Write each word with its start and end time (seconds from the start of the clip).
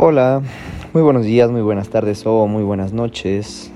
Hola, 0.00 0.42
muy 0.92 1.02
buenos 1.02 1.24
días, 1.24 1.50
muy 1.50 1.60
buenas 1.60 1.88
tardes 1.88 2.24
o 2.24 2.46
muy 2.46 2.62
buenas 2.62 2.92
noches. 2.92 3.72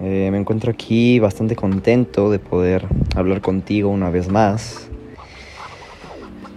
Eh, 0.00 0.28
me 0.30 0.38
encuentro 0.38 0.70
aquí 0.70 1.18
bastante 1.18 1.56
contento 1.56 2.30
de 2.30 2.38
poder 2.38 2.86
hablar 3.16 3.40
contigo 3.40 3.90
una 3.90 4.08
vez 4.08 4.28
más. 4.28 4.86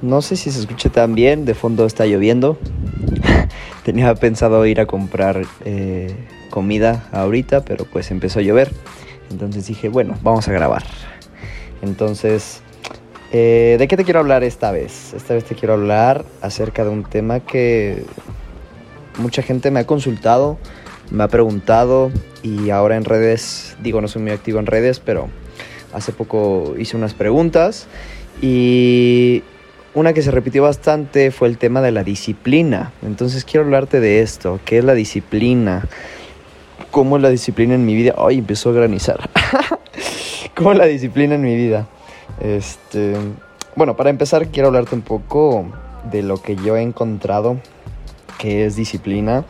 No 0.03 0.21
sé 0.21 0.35
si 0.35 0.51
se 0.51 0.59
escucha 0.59 0.91
tan 0.91 1.15
bien, 1.15 1.43
de 1.45 1.55
fondo 1.55 1.87
está 1.87 2.05
lloviendo. 2.05 2.59
Tenía 3.83 4.13
pensado 4.13 4.63
ir 4.67 4.79
a 4.79 4.85
comprar 4.85 5.41
eh, 5.65 6.15
comida 6.51 7.10
ahorita, 7.12 7.65
pero 7.65 7.85
pues 7.85 8.12
empezó 8.12 8.37
a 8.37 8.44
llover. 8.44 8.71
Entonces 9.31 9.65
dije, 9.65 9.89
bueno, 9.89 10.19
vamos 10.21 10.47
a 10.47 10.51
grabar. 10.51 10.83
Entonces, 11.81 12.62
eh, 13.31 13.76
¿de 13.79 13.87
qué 13.87 13.97
te 13.97 14.03
quiero 14.03 14.19
hablar 14.19 14.44
esta 14.44 14.71
vez? 14.71 15.15
Esta 15.15 15.33
vez 15.33 15.46
te 15.46 15.55
quiero 15.55 15.73
hablar 15.73 16.26
acerca 16.44 16.84
de 16.84 16.91
un 16.91 17.05
tema 17.05 17.39
que 17.39 18.05
mucha 19.17 19.41
gente 19.41 19.71
me 19.71 19.79
ha 19.79 19.88
consultado, 19.88 20.57
me 21.11 21.23
ha 21.23 21.27
preguntado 21.27 22.11
y 22.43 22.70
ahora 22.70 22.95
en 22.95 23.05
redes, 23.05 23.75
digo, 23.81 24.01
no 24.01 24.07
soy 24.07 24.21
muy 24.21 24.31
activo 24.31 24.59
en 24.59 24.65
redes, 24.65 24.99
pero 24.99 25.27
hace 25.93 26.11
poco 26.11 26.75
hice 26.77 26.95
unas 26.95 27.13
preguntas 27.13 27.87
y 28.41 29.43
una 29.93 30.13
que 30.13 30.21
se 30.21 30.31
repitió 30.31 30.63
bastante 30.63 31.31
fue 31.31 31.48
el 31.48 31.57
tema 31.57 31.81
de 31.81 31.91
la 31.91 32.03
disciplina. 32.03 32.93
Entonces 33.01 33.43
quiero 33.43 33.65
hablarte 33.65 33.99
de 33.99 34.21
esto, 34.21 34.59
¿qué 34.65 34.77
es 34.77 34.84
la 34.84 34.93
disciplina? 34.93 35.85
¿Cómo 36.91 37.17
es 37.17 37.21
la 37.21 37.29
disciplina 37.29 37.76
en 37.76 37.85
mi 37.85 37.95
vida? 37.95 38.15
Ay, 38.17 38.39
empezó 38.39 38.70
a 38.70 38.73
granizar. 38.73 39.29
¿Cómo 40.55 40.71
es 40.71 40.77
la 40.77 40.85
disciplina 40.85 41.35
en 41.35 41.41
mi 41.41 41.55
vida? 41.55 41.87
Este, 42.39 43.13
bueno, 43.76 43.95
para 43.95 44.09
empezar 44.09 44.48
quiero 44.48 44.67
hablarte 44.67 44.95
un 44.95 45.01
poco 45.01 45.65
de 46.12 46.23
lo 46.23 46.41
que 46.41 46.55
yo 46.55 46.77
he 46.77 46.81
encontrado 46.81 47.57
que 48.39 48.66
es 48.66 48.75
disciplina. 48.75 49.45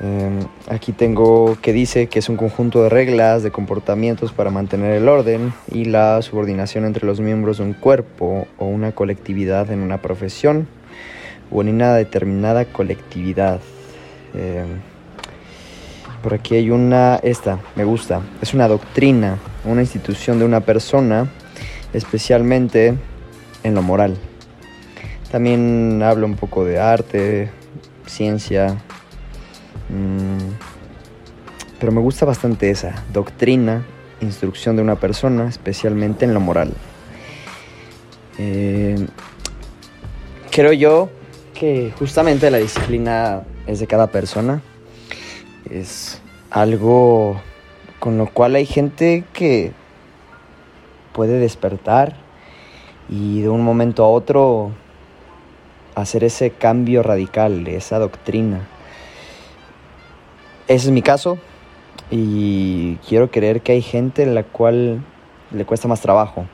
Em, 0.00 0.40
aquí 0.68 0.92
tengo 0.92 1.56
que 1.60 1.72
dice 1.72 2.08
que 2.08 2.18
es 2.18 2.28
un 2.28 2.36
conjunto 2.36 2.82
de 2.82 2.88
reglas, 2.88 3.42
de 3.42 3.50
comportamientos 3.50 4.32
para 4.32 4.50
mantener 4.50 4.92
el 4.92 5.08
orden 5.08 5.52
y 5.70 5.84
la 5.84 6.20
subordinación 6.22 6.84
entre 6.84 7.06
los 7.06 7.20
miembros 7.20 7.58
de 7.58 7.64
un 7.64 7.74
cuerpo 7.74 8.48
o 8.58 8.66
una 8.66 8.92
colectividad 8.92 9.70
en 9.70 9.80
una 9.80 10.00
profesión 10.00 10.66
o 11.52 11.60
en 11.60 11.68
una 11.68 11.94
determinada 11.94 12.64
colectividad. 12.64 13.60
Em, 14.34 14.80
por 16.22 16.34
aquí 16.34 16.56
hay 16.56 16.70
una, 16.70 17.16
esta, 17.22 17.60
me 17.76 17.84
gusta, 17.84 18.22
es 18.40 18.54
una 18.54 18.66
doctrina, 18.66 19.38
una 19.64 19.82
institución 19.82 20.38
de 20.38 20.44
una 20.44 20.60
persona, 20.60 21.28
especialmente 21.92 22.94
en 23.62 23.74
lo 23.74 23.82
moral. 23.82 24.16
También 25.30 26.02
habla 26.02 26.26
un 26.26 26.36
poco 26.36 26.64
de 26.64 26.80
arte, 26.80 27.50
ciencia. 28.06 28.78
Mm, 29.88 30.52
pero 31.78 31.92
me 31.92 32.00
gusta 32.00 32.24
bastante 32.24 32.70
esa, 32.70 33.04
doctrina, 33.12 33.84
instrucción 34.20 34.76
de 34.76 34.82
una 34.82 34.96
persona, 34.96 35.48
especialmente 35.48 36.24
en 36.24 36.34
lo 36.34 36.40
moral. 36.40 36.72
Eh, 38.38 39.06
creo 40.50 40.72
yo 40.72 41.10
que 41.54 41.92
justamente 41.98 42.50
la 42.50 42.58
disciplina 42.58 43.42
es 43.66 43.80
de 43.80 43.86
cada 43.86 44.08
persona. 44.08 44.62
Es 45.70 46.20
algo 46.50 47.40
con 47.98 48.18
lo 48.18 48.26
cual 48.26 48.54
hay 48.54 48.66
gente 48.66 49.24
que 49.32 49.72
puede 51.12 51.38
despertar 51.38 52.16
y 53.08 53.42
de 53.42 53.48
un 53.48 53.62
momento 53.62 54.04
a 54.04 54.08
otro 54.08 54.72
hacer 55.94 56.24
ese 56.24 56.50
cambio 56.50 57.02
radical, 57.02 57.66
esa 57.68 57.98
doctrina. 57.98 58.66
Ese 60.66 60.86
es 60.86 60.92
mi 60.92 61.02
caso 61.02 61.38
y 62.10 62.96
quiero 63.08 63.30
creer 63.30 63.60
que 63.60 63.72
hay 63.72 63.82
gente 63.82 64.22
en 64.22 64.34
la 64.34 64.42
cual 64.42 65.02
le 65.50 65.64
cuesta 65.64 65.88
más 65.88 66.00
trabajo. 66.00 66.46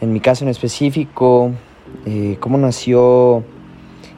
En 0.00 0.12
mi 0.12 0.20
caso 0.20 0.44
en 0.44 0.50
específico, 0.50 1.52
eh, 2.06 2.36
¿cómo 2.40 2.56
nació 2.56 3.44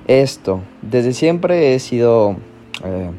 esto? 0.06 0.60
Desde 0.80 1.12
siempre 1.12 1.74
he 1.74 1.78
sido 1.80 2.36
eh, 2.84 3.10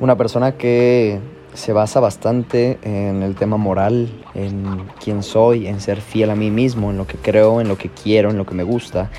una 0.00 0.16
persona 0.16 0.52
que 0.52 1.20
se 1.54 1.72
basa 1.72 2.00
bastante 2.00 2.78
en 2.82 3.22
el 3.22 3.34
tema 3.34 3.56
moral, 3.56 4.10
en 4.34 4.88
quién 5.02 5.22
soy, 5.22 5.66
en 5.66 5.80
ser 5.80 6.00
fiel 6.00 6.30
a 6.30 6.34
mí 6.34 6.50
mismo, 6.50 6.90
en 6.90 6.96
lo 6.96 7.06
que 7.06 7.18
creo, 7.18 7.60
en 7.60 7.68
lo 7.68 7.76
que 7.76 7.90
quiero, 7.90 8.30
en 8.30 8.38
lo 8.38 8.46
que 8.46 8.54
me 8.54 8.62
gusta. 8.62 9.10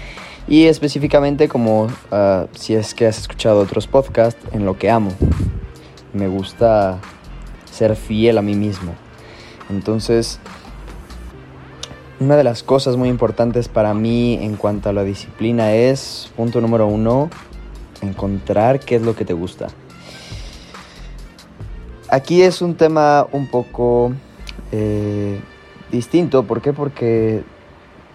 Y 0.47 0.66
específicamente 0.66 1.47
como 1.47 1.88
ah, 2.11 2.47
si 2.53 2.73
es 2.73 2.94
que 2.94 3.07
has 3.07 3.19
escuchado 3.19 3.59
otros 3.59 3.88
podcasts, 3.88 4.41
en 4.51 4.66
lo 4.66 4.77
que 4.77 4.89
amo. 4.89 5.11
Me 6.13 6.27
gusta 6.27 6.99
ser 7.71 7.95
fiel 7.95 8.38
a 8.38 8.41
mí 8.41 8.55
mismo. 8.55 8.94
Entonces, 9.69 10.39
una 12.19 12.35
de 12.35 12.44
las 12.44 12.63
cosas 12.63 12.97
muy 12.97 13.09
importantes 13.09 13.67
para 13.67 13.94
mí 13.94 14.38
en 14.41 14.55
cuanto 14.55 14.89
a 14.89 14.94
la 14.94 15.03
disciplina 15.03 15.73
es, 15.73 16.31
punto 16.35 16.61
número 16.61 16.88
uno, 16.88 17.29
encontrar 18.01 18.79
qué 18.79 18.95
es 18.95 19.01
lo 19.01 19.15
que 19.15 19.25
te 19.25 19.33
gusta. 19.33 19.67
Aquí 22.13 22.44
es 22.44 22.62
un 22.62 22.75
tema 22.75 23.25
un 23.31 23.47
poco 23.47 24.13
eh, 24.72 25.40
distinto. 25.91 26.44
¿Por 26.44 26.62
qué? 26.62 26.72
Porque 26.72 27.41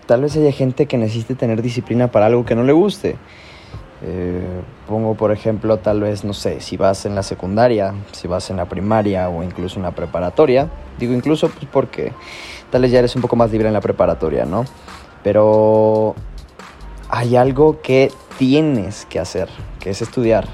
tal 0.06 0.20
vez 0.20 0.36
haya 0.36 0.53
gente 0.53 0.86
que 0.86 0.97
necesite 0.97 1.34
tener 1.34 1.62
disciplina 1.62 2.06
para 2.06 2.26
algo 2.26 2.44
que 2.44 2.54
no 2.54 2.62
le 2.62 2.72
guste. 2.72 3.16
Eh, 4.03 4.60
pongo 4.86 5.16
por 5.16 5.32
ejemplo, 5.32 5.78
tal 5.78 6.00
vez, 6.00 6.22
no 6.22 6.32
sé, 6.32 6.60
si 6.60 6.76
vas 6.76 7.06
en 7.06 7.16
la 7.16 7.25
secundaria, 7.25 7.92
si 8.12 8.28
vas 8.28 8.50
en 8.50 8.59
la 8.59 8.66
primaria 8.66 9.28
o 9.31 9.42
incluso 9.42 9.81
en 9.81 9.82
la 9.82 9.91
preparatoria. 9.91 10.70
Digo 11.00 11.12
incluso 11.12 11.48
pues, 11.48 11.66
porque 11.66 12.12
tal 12.70 12.82
vez 12.82 12.92
ya 12.92 13.00
eres 13.00 13.16
un 13.16 13.22
poco 13.22 13.34
más 13.34 13.50
libre 13.50 13.66
en 13.66 13.75
la 13.75 13.80
preparatoria, 13.80 14.44
¿no? 14.44 14.65
Pero 15.25 16.15
hay 17.09 17.34
algo 17.34 17.80
que 17.82 18.12
tienes 18.38 19.06
que 19.06 19.19
hacer, 19.19 19.48
que 19.80 19.91
es 19.91 20.03
estudiar. 20.03 20.47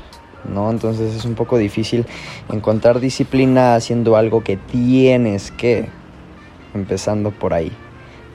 ¿No? 0.52 0.70
Entonces 0.70 1.14
es 1.14 1.24
un 1.24 1.34
poco 1.34 1.58
difícil 1.58 2.06
encontrar 2.50 3.00
disciplina 3.00 3.74
haciendo 3.74 4.16
algo 4.16 4.42
que 4.42 4.56
tienes 4.56 5.50
que, 5.50 5.88
empezando 6.74 7.30
por 7.30 7.54
ahí, 7.54 7.72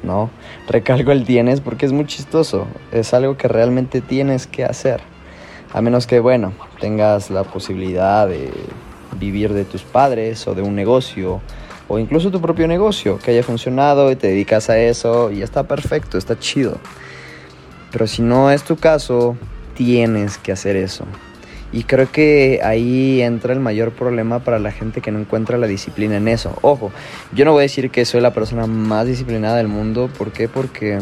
¿no? 0.04 0.30
Recalco 0.68 1.12
el 1.12 1.26
tienes 1.26 1.62
porque 1.62 1.86
es 1.86 1.92
muy 1.92 2.06
chistoso, 2.06 2.68
es 2.92 3.14
algo 3.14 3.38
que 3.38 3.48
realmente 3.48 4.02
tienes 4.02 4.48
que 4.48 4.66
hacer, 4.66 5.02
a 5.74 5.82
menos 5.82 6.08
que, 6.08 6.20
bueno, 6.20 6.54
tengas 6.80 7.30
la 7.30 7.44
posibilidad 7.44 8.28
de 8.28 8.52
vivir 9.20 9.54
de 9.54 9.66
tus 9.66 9.84
padres 9.84 10.48
o 10.48 10.56
de 10.56 10.62
un 10.62 10.76
negocio 10.76 11.42
o 11.88 11.98
incluso 11.98 12.30
tu 12.30 12.40
propio 12.40 12.68
negocio 12.68 13.18
que 13.18 13.32
haya 13.32 13.44
funcionado 13.44 14.12
y 14.12 14.16
te 14.16 14.28
dedicas 14.28 14.70
a 14.70 14.78
eso 14.78 15.32
y 15.32 15.42
está 15.42 15.64
perfecto, 15.64 16.18
está 16.18 16.38
chido. 16.38 16.78
Pero 17.92 18.06
si 18.06 18.22
no 18.22 18.52
es 18.52 18.64
tu 18.64 18.76
caso, 18.78 19.36
tienes 19.76 20.38
que 20.38 20.52
hacer 20.52 20.76
eso. 20.76 21.06
Y 21.72 21.84
creo 21.84 22.12
que 22.12 22.62
ahí 22.64 23.22
entra 23.22 23.54
el 23.54 23.60
mayor 23.60 23.92
problema 23.92 24.40
para 24.40 24.58
la 24.58 24.72
gente 24.72 25.02
que 25.02 25.12
no 25.12 25.20
encuentra 25.20 25.58
la 25.58 25.68
disciplina 25.68 26.18
en 26.18 26.28
eso. 26.28 26.58
Ojo, 26.62 26.92
yo 27.32 27.46
no 27.46 27.52
voy 27.52 27.60
a 27.60 27.64
decir 27.64 27.92
que 27.92 28.06
soy 28.06 28.22
la 28.22 28.34
persona 28.34 28.66
más 28.66 29.06
disciplinada 29.06 29.58
del 29.58 29.68
mundo. 29.68 30.10
¿Por 30.18 30.32
qué? 30.32 30.48
Porque 30.48 31.00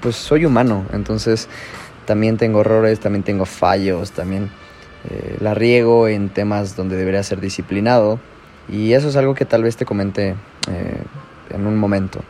pues 0.00 0.16
soy 0.16 0.46
humano. 0.46 0.86
Entonces 0.92 1.48
también 2.06 2.38
tengo 2.38 2.62
errores, 2.62 3.00
también 3.00 3.22
tengo 3.22 3.44
fallos, 3.44 4.12
también 4.12 4.50
eh, 5.10 5.36
la 5.40 5.52
riego 5.52 6.08
en 6.08 6.30
temas 6.30 6.74
donde 6.74 6.96
debería 6.96 7.22
ser 7.22 7.40
disciplinado. 7.40 8.18
Y 8.68 8.94
eso 8.94 9.08
es 9.08 9.16
algo 9.16 9.34
que 9.34 9.44
tal 9.44 9.62
vez 9.62 9.76
te 9.76 9.84
comente 9.84 10.30
eh, 10.70 11.02
en 11.50 11.66
un 11.66 11.76
momento. 11.76 12.20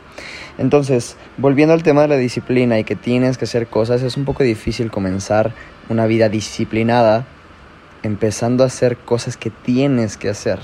Entonces, 0.57 1.17
volviendo 1.37 1.73
al 1.73 1.83
tema 1.83 2.01
de 2.03 2.07
la 2.09 2.17
disciplina 2.17 2.79
y 2.79 2.83
que 2.83 2.95
tienes 2.95 3.37
que 3.37 3.45
hacer 3.45 3.67
cosas, 3.67 4.01
es 4.01 4.17
un 4.17 4.25
poco 4.25 4.43
difícil 4.43 4.89
comenzar 4.89 5.53
una 5.89 6.05
vida 6.05 6.29
disciplinada 6.29 7.25
empezando 8.03 8.63
a 8.63 8.67
hacer 8.67 8.97
cosas 8.97 9.35
que 9.35 9.49
tienes 9.49 10.17
que 10.17 10.29
hacer. 10.29 10.59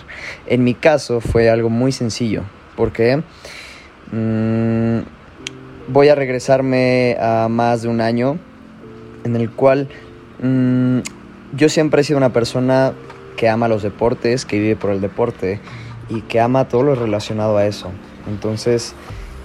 En 0.45 0.63
mi 0.63 0.73
caso 0.73 1.21
fue 1.21 1.49
algo 1.49 1.69
muy 1.69 1.91
sencillo, 1.91 2.43
porque 2.75 3.23
mm, 4.11 4.99
voy 5.87 6.09
a 6.09 6.15
regresarme 6.15 7.17
a 7.19 7.47
más 7.49 7.81
de 7.81 7.87
un 7.87 8.01
año 8.01 8.37
en 9.23 9.35
el 9.35 9.49
cual 9.49 9.89
mm, 10.41 10.99
yo 11.55 11.69
siempre 11.69 12.01
he 12.01 12.03
sido 12.03 12.17
una 12.17 12.31
persona 12.31 12.93
que 13.37 13.49
ama 13.49 13.67
los 13.67 13.81
deportes, 13.81 14.45
que 14.45 14.59
vive 14.59 14.75
por 14.75 14.91
el 14.91 15.01
deporte 15.01 15.59
y 16.09 16.21
que 16.21 16.39
ama 16.39 16.67
todo 16.67 16.83
lo 16.83 16.95
relacionado 16.95 17.57
a 17.57 17.65
eso. 17.65 17.91
Entonces 18.27 18.93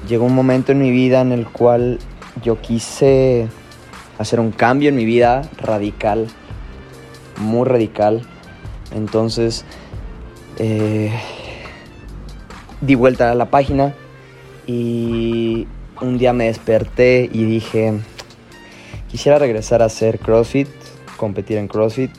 llegó 0.07 0.27
un 0.27 0.35
momento 0.35 0.73
en 0.73 0.79
mi 0.79 0.91
vida 0.91 1.21
en 1.23 1.33
el 1.33 1.47
cual 1.47 1.99
yo 2.43 2.61
quise 2.61 3.49
hacer 4.19 4.41
un 4.41 4.53
cambio 4.53 4.89
en 4.89 4.97
mi 4.97 5.05
vida 5.05 5.43
radical, 5.59 6.29
muy 7.39 7.67
radical. 7.67 8.23
Entonces, 8.95 9.65
eh, 10.59 11.13
di 12.81 12.95
vuelta 12.95 13.31
a 13.31 13.35
la 13.35 13.51
página 13.51 13.95
y 14.67 15.67
un 16.01 16.19
día 16.19 16.33
me 16.33 16.47
desperté 16.47 17.29
y 17.33 17.45
dije, 17.45 17.95
quisiera 19.11 19.39
regresar 19.39 19.83
a 19.83 19.87
hacer 19.87 20.19
CrossFit, 20.19 20.69
competir 21.17 21.59
en 21.59 21.69
CrossFit 21.69 22.11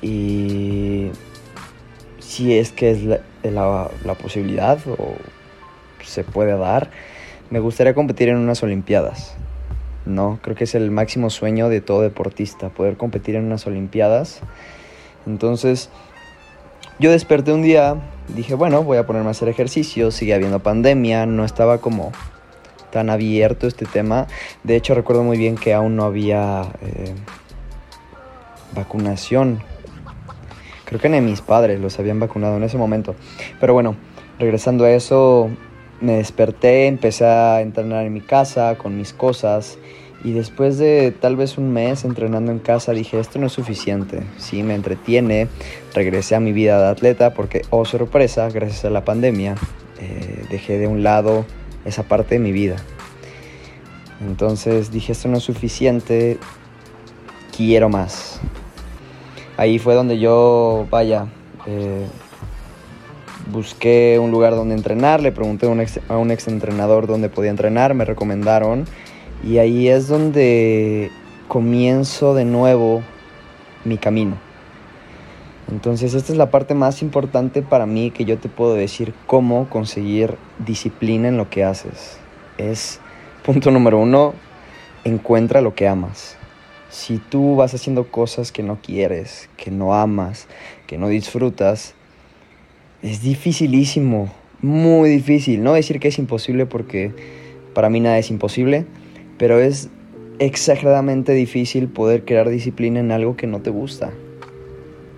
y 0.00 1.10
si 2.18 2.56
es 2.56 2.72
que 2.72 2.90
es 2.90 3.02
la, 3.04 3.90
la 4.04 4.14
posibilidad 4.14 4.78
o 4.86 5.14
se 6.04 6.24
puede 6.24 6.56
dar, 6.56 6.90
me 7.50 7.60
gustaría 7.60 7.94
competir 7.94 8.28
en 8.28 8.38
unas 8.38 8.62
Olimpiadas. 8.62 9.36
No, 10.04 10.38
creo 10.42 10.56
que 10.56 10.64
es 10.64 10.74
el 10.74 10.90
máximo 10.90 11.30
sueño 11.30 11.68
de 11.68 11.80
todo 11.80 12.02
deportista, 12.02 12.70
poder 12.70 12.96
competir 12.96 13.36
en 13.36 13.44
unas 13.44 13.66
Olimpiadas. 13.66 14.40
Entonces, 15.26 15.90
yo 16.98 17.10
desperté 17.10 17.52
un 17.52 17.62
día, 17.62 17.96
dije, 18.34 18.54
bueno, 18.54 18.82
voy 18.82 18.98
a 18.98 19.06
ponerme 19.06 19.28
a 19.28 19.30
hacer 19.30 19.48
ejercicio, 19.48 20.10
sigue 20.10 20.34
habiendo 20.34 20.60
pandemia, 20.60 21.26
no 21.26 21.44
estaba 21.44 21.78
como 21.78 22.12
tan 22.90 23.10
abierto 23.10 23.66
este 23.66 23.86
tema. 23.86 24.26
De 24.64 24.76
hecho, 24.76 24.94
recuerdo 24.94 25.22
muy 25.22 25.38
bien 25.38 25.56
que 25.56 25.72
aún 25.72 25.96
no 25.96 26.04
había 26.04 26.62
eh, 26.82 27.14
vacunación. 28.74 29.62
Creo 30.84 31.00
que 31.00 31.08
ni 31.08 31.20
mis 31.20 31.40
padres 31.40 31.80
los 31.80 31.98
habían 31.98 32.20
vacunado 32.20 32.56
en 32.56 32.64
ese 32.64 32.76
momento. 32.76 33.14
Pero 33.60 33.72
bueno, 33.72 33.96
regresando 34.38 34.84
a 34.84 34.90
eso, 34.90 35.48
me 36.02 36.16
desperté, 36.16 36.86
empecé 36.88 37.24
a 37.24 37.60
entrenar 37.60 38.04
en 38.04 38.12
mi 38.12 38.20
casa 38.20 38.76
con 38.76 38.96
mis 38.96 39.12
cosas 39.12 39.78
y 40.24 40.32
después 40.32 40.78
de 40.78 41.12
tal 41.12 41.36
vez 41.36 41.58
un 41.58 41.72
mes 41.72 42.04
entrenando 42.04 42.52
en 42.52 42.58
casa 42.58 42.92
dije 42.92 43.18
esto 43.18 43.38
no 43.38 43.46
es 43.46 43.52
suficiente, 43.52 44.20
sí 44.36 44.62
me 44.62 44.74
entretiene, 44.74 45.48
regresé 45.94 46.34
a 46.34 46.40
mi 46.40 46.52
vida 46.52 46.80
de 46.80 46.88
atleta 46.88 47.34
porque 47.34 47.62
oh 47.70 47.84
sorpresa, 47.84 48.48
gracias 48.50 48.84
a 48.84 48.90
la 48.90 49.04
pandemia 49.04 49.54
eh, 50.00 50.44
dejé 50.50 50.78
de 50.78 50.88
un 50.88 51.02
lado 51.02 51.44
esa 51.84 52.02
parte 52.02 52.34
de 52.34 52.40
mi 52.40 52.52
vida. 52.52 52.76
Entonces 54.20 54.90
dije 54.90 55.12
esto 55.12 55.28
no 55.28 55.38
es 55.38 55.44
suficiente, 55.44 56.38
quiero 57.56 57.88
más. 57.88 58.40
Ahí 59.56 59.78
fue 59.78 59.94
donde 59.94 60.18
yo, 60.18 60.86
vaya, 60.90 61.26
eh, 61.66 62.06
busqué 63.50 64.18
un 64.20 64.30
lugar 64.30 64.54
donde 64.54 64.74
entrenar, 64.74 65.20
le 65.20 65.32
pregunté 65.32 65.66
a 65.66 65.70
un, 66.18 66.30
ex, 66.30 66.48
entrenador 66.48 67.06
dónde 67.06 67.28
podía 67.28 67.50
entrenar, 67.50 67.94
me 67.94 68.04
recomendaron 68.04 68.84
y 69.42 69.58
ahí 69.58 69.88
es 69.88 70.08
donde 70.08 71.10
comienzo 71.48 72.34
de 72.34 72.44
nuevo 72.44 73.02
mi 73.84 73.98
camino. 73.98 74.36
Entonces 75.70 76.14
esta 76.14 76.32
es 76.32 76.38
la 76.38 76.50
parte 76.50 76.74
más 76.74 77.02
importante 77.02 77.62
para 77.62 77.86
mí 77.86 78.10
que 78.10 78.24
yo 78.24 78.38
te 78.38 78.48
puedo 78.48 78.74
decir 78.74 79.14
cómo 79.26 79.68
conseguir 79.70 80.36
disciplina 80.58 81.28
en 81.28 81.36
lo 81.36 81.48
que 81.48 81.64
haces. 81.64 82.18
Es 82.58 83.00
punto 83.42 83.70
número 83.70 83.98
uno, 83.98 84.34
encuentra 85.04 85.60
lo 85.60 85.74
que 85.74 85.88
amas. 85.88 86.36
Si 86.90 87.16
tú 87.16 87.56
vas 87.56 87.72
haciendo 87.72 88.08
cosas 88.08 88.52
que 88.52 88.62
no 88.62 88.78
quieres, 88.82 89.48
que 89.56 89.70
no 89.70 89.94
amas, 89.94 90.46
que 90.86 90.98
no 90.98 91.08
disfrutas, 91.08 91.94
es 93.02 93.22
dificilísimo, 93.22 94.32
muy 94.60 95.10
difícil. 95.10 95.62
No 95.62 95.74
decir 95.74 96.00
que 96.00 96.08
es 96.08 96.18
imposible 96.18 96.66
porque 96.66 97.12
para 97.74 97.90
mí 97.90 98.00
nada 98.00 98.18
es 98.18 98.30
imposible, 98.30 98.86
pero 99.38 99.58
es 99.58 99.88
exageradamente 100.38 101.32
difícil 101.32 101.88
poder 101.88 102.24
crear 102.24 102.48
disciplina 102.48 103.00
en 103.00 103.12
algo 103.12 103.36
que 103.36 103.46
no 103.46 103.60
te 103.60 103.70
gusta. 103.70 104.12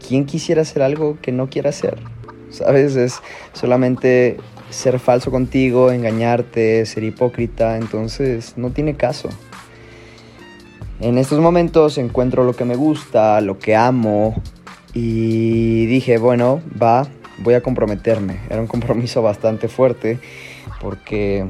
¿Quién 0.06 0.26
quisiera 0.26 0.62
hacer 0.62 0.82
algo 0.82 1.18
que 1.20 1.32
no 1.32 1.48
quiera 1.48 1.70
hacer? 1.70 1.98
¿Sabes? 2.50 2.96
Es 2.96 3.20
solamente 3.52 4.36
ser 4.70 4.98
falso 4.98 5.30
contigo, 5.30 5.90
engañarte, 5.90 6.84
ser 6.86 7.04
hipócrita, 7.04 7.76
entonces 7.76 8.54
no 8.56 8.70
tiene 8.70 8.96
caso. 8.96 9.28
En 11.00 11.18
estos 11.18 11.40
momentos 11.40 11.98
encuentro 11.98 12.44
lo 12.44 12.54
que 12.54 12.64
me 12.64 12.76
gusta, 12.76 13.40
lo 13.40 13.58
que 13.58 13.76
amo 13.76 14.40
y 14.92 15.86
dije, 15.86 16.18
bueno, 16.18 16.62
va, 16.80 17.08
voy 17.38 17.54
a 17.54 17.62
comprometerme. 17.62 18.40
Era 18.48 18.60
un 18.60 18.66
compromiso 18.66 19.22
bastante 19.22 19.68
fuerte 19.68 20.18
porque 20.80 21.46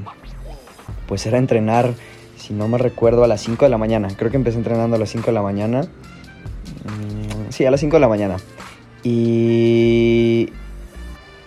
pues 1.07 1.27
era 1.27 1.39
entrenar, 1.39 1.95
si 2.37 2.55
no 2.55 2.69
me 2.69 2.79
recuerdo, 2.79 3.25
a 3.25 3.29
las 3.29 3.43
5 3.43 3.65
de 3.65 3.71
la 3.71 3.79
mañana. 3.79 4.09
Creo 4.17 4.31
que 4.31 4.37
empecé 4.37 4.59
entrenando 4.59 4.97
a 4.97 4.99
las 4.99 5.11
5 5.11 5.27
de 5.27 5.33
la 5.33 5.43
mañana. 5.43 5.83
Mm, 5.83 7.51
sí, 7.51 7.65
a 7.65 7.71
las 7.71 7.81
5 7.81 7.97
de 7.97 8.01
la 8.01 8.09
mañana. 8.09 8.37
Y 9.03 10.51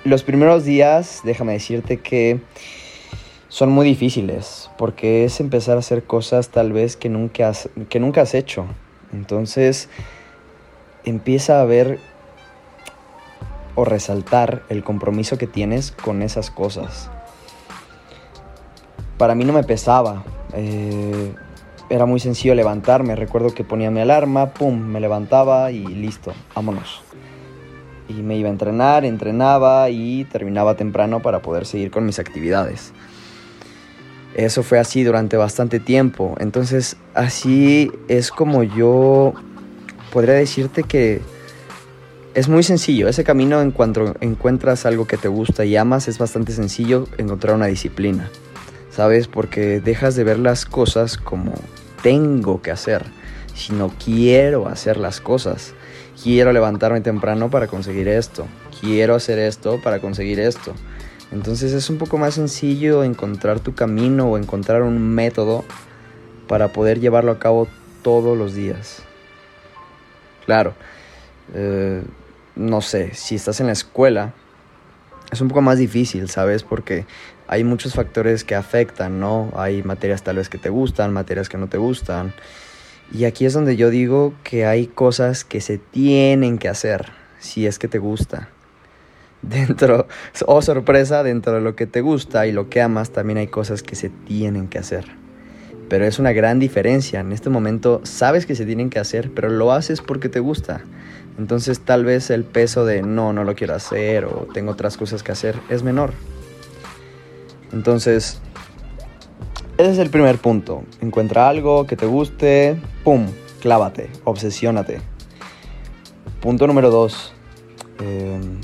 los 0.04 0.24
primeros 0.24 0.64
días, 0.64 1.22
déjame 1.24 1.54
decirte 1.54 1.98
que 1.98 2.40
son 3.50 3.70
muy 3.70 3.88
difíciles 3.88 4.70
porque 4.78 5.26
es 5.26 5.40
empezar 5.40 5.78
a 5.78 5.80
hacer 5.80 6.04
cosas 6.04 6.50
tal 6.50 6.72
vez 6.72 6.96
que 6.96 7.10
nunca 7.10 7.50
has, 7.50 7.70
que 7.90 8.00
nunca 8.00 8.22
has 8.22 8.34
hecho. 8.36 8.66
Entonces 9.12 9.90
empieza 11.06 11.62
a 11.62 11.66
ver 11.66 12.00
o 13.78 13.86
resaltar 13.86 14.64
el 14.70 14.84
compromiso 14.84 15.38
que 15.38 15.46
tienes 15.46 15.92
con 15.92 16.24
esas 16.24 16.50
cosas. 16.50 17.12
Para 19.20 19.36
mí 19.36 19.46
no 19.46 19.54
me 19.54 19.64
pesaba. 19.64 20.24
Eh, 20.54 21.36
era 21.88 22.08
muy 22.08 22.20
sencillo 22.20 22.56
levantarme. 22.56 23.16
Recuerdo 23.16 23.54
que 23.54 23.64
ponía 23.64 23.92
mi 23.92 24.00
alarma, 24.00 24.48
pum, 24.48 24.80
me 24.80 25.00
levantaba 25.00 25.72
y 25.72 25.86
listo, 25.86 26.34
vámonos. 26.56 27.04
Y 28.10 28.14
me 28.14 28.36
iba 28.36 28.50
a 28.50 28.52
entrenar, 28.52 29.06
entrenaba 29.06 29.92
y 29.92 30.26
terminaba 30.26 30.76
temprano 30.76 31.22
para 31.22 31.44
poder 31.44 31.68
seguir 31.68 31.92
con 31.92 32.04
mis 32.04 32.18
actividades. 32.18 32.94
Eso 34.34 34.64
fue 34.64 34.80
así 34.80 35.04
durante 35.04 35.38
bastante 35.38 35.80
tiempo. 35.80 36.36
Entonces 36.40 36.98
así 37.14 37.92
es 38.08 38.32
como 38.32 38.64
yo 38.64 39.34
podría 40.12 40.34
decirte 40.34 40.82
que 40.82 41.22
es 42.38 42.50
muy 42.50 42.62
sencillo, 42.62 43.08
ese 43.08 43.24
camino 43.24 43.64
en 43.64 43.72
cuanto 43.72 44.16
encuentras 44.22 44.86
algo 44.86 45.08
que 45.08 45.18
te 45.18 45.28
gusta 45.28 45.66
y 45.66 45.76
amas 45.76 46.08
es 46.08 46.20
bastante 46.20 46.52
sencillo 46.52 47.08
encontrar 47.18 47.56
una 47.56 47.66
disciplina, 47.66 48.30
¿sabes? 48.92 49.28
Porque 49.28 49.80
dejas 49.80 50.16
de 50.16 50.24
ver 50.24 50.38
las 50.38 50.66
cosas 50.66 51.18
como 51.18 51.56
tengo 52.04 52.62
que 52.62 52.70
hacer, 52.70 53.06
sino 53.56 53.92
quiero 54.06 54.68
hacer 54.68 54.98
las 54.98 55.20
cosas. 55.20 55.74
Quiero 56.22 56.54
levantarme 56.54 57.02
temprano 57.02 57.50
para 57.50 57.66
conseguir 57.66 58.08
esto, 58.08 58.46
quiero 58.82 59.16
hacer 59.16 59.40
esto 59.40 59.82
para 59.82 59.98
conseguir 59.98 60.40
esto. 60.40 60.76
Entonces 61.32 61.74
es 61.74 61.90
un 61.90 61.98
poco 61.98 62.20
más 62.20 62.36
sencillo 62.36 63.04
encontrar 63.04 63.62
tu 63.62 63.74
camino 63.74 64.28
o 64.30 64.38
encontrar 64.38 64.84
un 64.84 65.02
método 65.16 65.66
para 66.48 66.68
poder 66.68 67.00
llevarlo 67.00 67.32
a 67.32 67.40
cabo 67.40 67.68
todos 68.04 68.38
los 68.38 68.54
días. 68.54 69.02
Claro, 70.46 70.76
eh, 71.56 72.04
no 72.58 72.82
sé, 72.82 73.14
si 73.14 73.36
estás 73.36 73.60
en 73.60 73.68
la 73.68 73.74
escuela, 73.74 74.34
es 75.32 75.42
un 75.42 75.48
poco 75.48 75.62
más 75.62 75.78
difícil, 75.78 76.30
¿sabes? 76.30 76.64
Porque 76.64 77.06
hay 77.48 77.64
muchos 77.64 77.94
factores 77.94 78.44
que 78.44 78.56
afectan, 78.56 79.20
¿no? 79.20 79.52
Hay 79.56 79.84
materias 79.84 80.24
tal 80.24 80.38
vez 80.38 80.50
que 80.50 80.58
te 80.58 80.70
gustan, 80.70 81.14
materias 81.14 81.50
que 81.50 81.58
no 81.58 81.68
te 81.68 81.78
gustan. 81.78 82.34
Y 83.12 83.26
aquí 83.26 83.46
es 83.46 83.54
donde 83.54 83.78
yo 83.78 83.90
digo 83.90 84.34
que 84.44 84.66
hay 84.66 84.88
cosas 84.88 85.46
que 85.46 85.62
se 85.62 85.78
tienen 85.78 86.58
que 86.58 86.68
hacer, 86.68 87.12
si 87.40 87.66
es 87.66 87.80
que 87.80 87.88
te 87.88 88.00
gusta. 88.00 88.50
Dentro, 89.42 90.08
oh 90.46 90.62
sorpresa, 90.62 91.24
dentro 91.24 91.54
de 91.54 91.62
lo 91.62 91.76
que 91.76 91.86
te 91.86 92.02
gusta 92.02 92.48
y 92.48 92.52
lo 92.52 92.70
que 92.70 92.82
amas, 92.82 93.12
también 93.12 93.38
hay 93.38 93.48
cosas 93.48 93.84
que 93.84 93.96
se 93.96 94.10
tienen 94.10 94.68
que 94.68 94.80
hacer. 94.80 95.06
Pero 95.90 96.06
es 96.06 96.20
una 96.20 96.34
gran 96.34 96.60
diferencia. 96.60 97.20
En 97.20 97.32
este 97.32 97.50
momento 97.50 98.02
sabes 98.04 98.46
que 98.46 98.56
se 98.56 98.66
tienen 98.66 98.90
que 98.90 99.00
hacer, 99.00 99.32
pero 99.34 99.50
lo 99.50 99.72
haces 99.72 100.02
porque 100.02 100.28
te 100.28 100.40
gusta. 100.40 100.82
Entonces 101.38 101.80
tal 101.82 102.04
vez 102.04 102.32
el 102.32 102.44
peso 102.44 102.84
de 102.86 103.04
no, 103.04 103.32
no 103.32 103.44
lo 103.44 103.54
quiero 103.56 103.76
hacer 103.76 104.26
o 104.26 104.48
tengo 104.54 104.72
otras 104.72 104.98
cosas 104.98 105.22
que 105.22 105.32
hacer 105.32 105.56
es 105.70 105.84
menor. 105.84 106.14
Entonces, 107.72 108.42
ese 109.78 109.92
es 109.92 109.98
el 110.00 110.10
primer 110.10 110.40
punto. 110.40 110.84
Encuentra 111.02 111.48
algo 111.48 111.86
que 111.86 111.96
te 111.96 112.08
guste, 112.08 112.82
¡pum! 113.04 113.28
Clávate, 113.62 114.10
obsesiónate. 114.24 115.00
Punto 116.42 116.66
número 116.66 116.90
dos. 116.90 117.34
Em, 118.00 118.60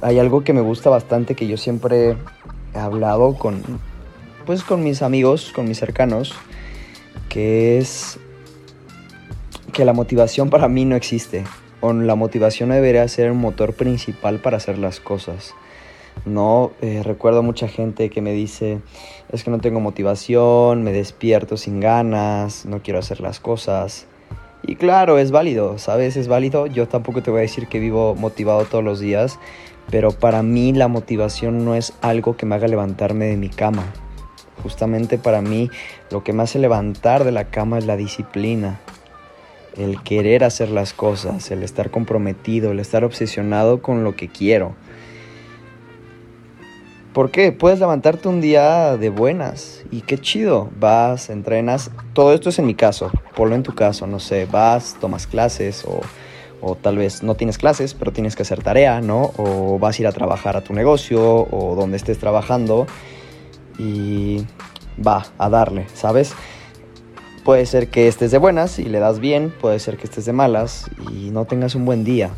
hay 0.00 0.18
algo 0.20 0.44
que 0.44 0.52
me 0.52 0.60
gusta 0.60 0.90
bastante 0.90 1.34
que 1.34 1.48
yo 1.48 1.56
siempre 1.56 2.16
he 2.74 2.78
hablado 2.78 3.34
con, 3.34 3.62
pues, 4.46 4.62
con 4.62 4.84
mis 4.84 5.02
amigos, 5.02 5.50
con 5.52 5.66
mis 5.66 5.78
cercanos, 5.78 6.34
que 7.28 7.78
es 7.78 8.18
que 9.72 9.84
la 9.84 9.92
motivación 9.92 10.50
para 10.50 10.68
mí 10.68 10.84
no 10.84 10.94
existe 10.94 11.44
la 11.82 12.14
motivación 12.14 12.70
debería 12.70 13.06
ser 13.08 13.30
un 13.30 13.38
motor 13.38 13.74
principal 13.74 14.40
para 14.40 14.56
hacer 14.56 14.78
las 14.78 15.00
cosas. 15.00 15.54
No, 16.24 16.72
eh, 16.80 17.02
recuerdo 17.04 17.42
mucha 17.42 17.68
gente 17.68 18.10
que 18.10 18.20
me 18.20 18.32
dice, 18.32 18.80
es 19.30 19.44
que 19.44 19.50
no 19.50 19.58
tengo 19.60 19.80
motivación, 19.80 20.82
me 20.82 20.92
despierto 20.92 21.56
sin 21.56 21.80
ganas, 21.80 22.66
no 22.66 22.82
quiero 22.82 22.98
hacer 22.98 23.20
las 23.20 23.40
cosas. 23.40 24.06
Y 24.62 24.76
claro, 24.76 25.18
es 25.18 25.30
válido, 25.30 25.78
¿sabes? 25.78 26.16
Es 26.16 26.28
válido. 26.28 26.66
Yo 26.66 26.88
tampoco 26.88 27.22
te 27.22 27.30
voy 27.30 27.38
a 27.38 27.42
decir 27.42 27.68
que 27.68 27.78
vivo 27.78 28.14
motivado 28.14 28.64
todos 28.64 28.84
los 28.84 29.00
días, 29.00 29.38
pero 29.90 30.10
para 30.10 30.42
mí 30.42 30.72
la 30.72 30.88
motivación 30.88 31.64
no 31.64 31.74
es 31.74 31.94
algo 32.00 32.36
que 32.36 32.44
me 32.44 32.56
haga 32.56 32.68
levantarme 32.68 33.26
de 33.26 33.36
mi 33.36 33.48
cama. 33.48 33.84
Justamente 34.62 35.18
para 35.18 35.40
mí 35.40 35.70
lo 36.10 36.24
que 36.24 36.32
me 36.32 36.42
hace 36.42 36.58
levantar 36.58 37.24
de 37.24 37.32
la 37.32 37.44
cama 37.44 37.78
es 37.78 37.86
la 37.86 37.96
disciplina, 37.96 38.80
el 39.78 40.02
querer 40.02 40.44
hacer 40.44 40.70
las 40.70 40.92
cosas, 40.92 41.50
el 41.50 41.62
estar 41.62 41.90
comprometido, 41.90 42.72
el 42.72 42.80
estar 42.80 43.04
obsesionado 43.04 43.80
con 43.80 44.04
lo 44.04 44.16
que 44.16 44.28
quiero. 44.28 44.74
¿Por 47.12 47.30
qué? 47.30 47.52
Puedes 47.52 47.78
levantarte 47.78 48.28
un 48.28 48.40
día 48.40 48.96
de 48.96 49.08
buenas 49.08 49.82
y 49.90 50.02
qué 50.02 50.18
chido. 50.18 50.68
Vas, 50.78 51.30
entrenas. 51.30 51.90
Todo 52.12 52.32
esto 52.32 52.50
es 52.50 52.58
en 52.58 52.66
mi 52.66 52.74
caso. 52.74 53.10
Ponlo 53.34 53.54
en 53.54 53.62
tu 53.62 53.74
caso, 53.74 54.06
no 54.06 54.20
sé. 54.20 54.46
Vas, 54.46 54.96
tomas 55.00 55.26
clases 55.26 55.84
o, 55.84 56.00
o 56.60 56.74
tal 56.74 56.98
vez 56.98 57.22
no 57.22 57.34
tienes 57.34 57.58
clases, 57.58 57.94
pero 57.94 58.12
tienes 58.12 58.36
que 58.36 58.42
hacer 58.42 58.62
tarea, 58.62 59.00
¿no? 59.00 59.32
O 59.36 59.78
vas 59.78 59.98
a 59.98 60.02
ir 60.02 60.06
a 60.06 60.12
trabajar 60.12 60.56
a 60.56 60.60
tu 60.60 60.74
negocio 60.74 61.48
o 61.50 61.74
donde 61.76 61.96
estés 61.96 62.18
trabajando 62.18 62.86
y 63.78 64.44
va 65.04 65.26
a 65.38 65.48
darle, 65.48 65.86
¿sabes? 65.94 66.34
Puede 67.48 67.64
ser 67.64 67.88
que 67.88 68.08
estés 68.08 68.30
de 68.30 68.36
buenas 68.36 68.78
y 68.78 68.84
le 68.84 68.98
das 68.98 69.20
bien, 69.20 69.48
puede 69.48 69.78
ser 69.78 69.96
que 69.96 70.04
estés 70.04 70.26
de 70.26 70.34
malas 70.34 70.90
y 71.10 71.30
no 71.30 71.46
tengas 71.46 71.74
un 71.74 71.86
buen 71.86 72.04
día, 72.04 72.28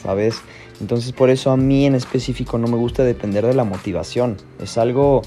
¿sabes? 0.00 0.40
Entonces 0.80 1.10
por 1.10 1.30
eso 1.30 1.50
a 1.50 1.56
mí 1.56 1.84
en 1.84 1.96
específico 1.96 2.58
no 2.58 2.68
me 2.68 2.76
gusta 2.76 3.02
depender 3.02 3.44
de 3.44 3.54
la 3.54 3.64
motivación. 3.64 4.36
Es 4.62 4.78
algo 4.78 5.22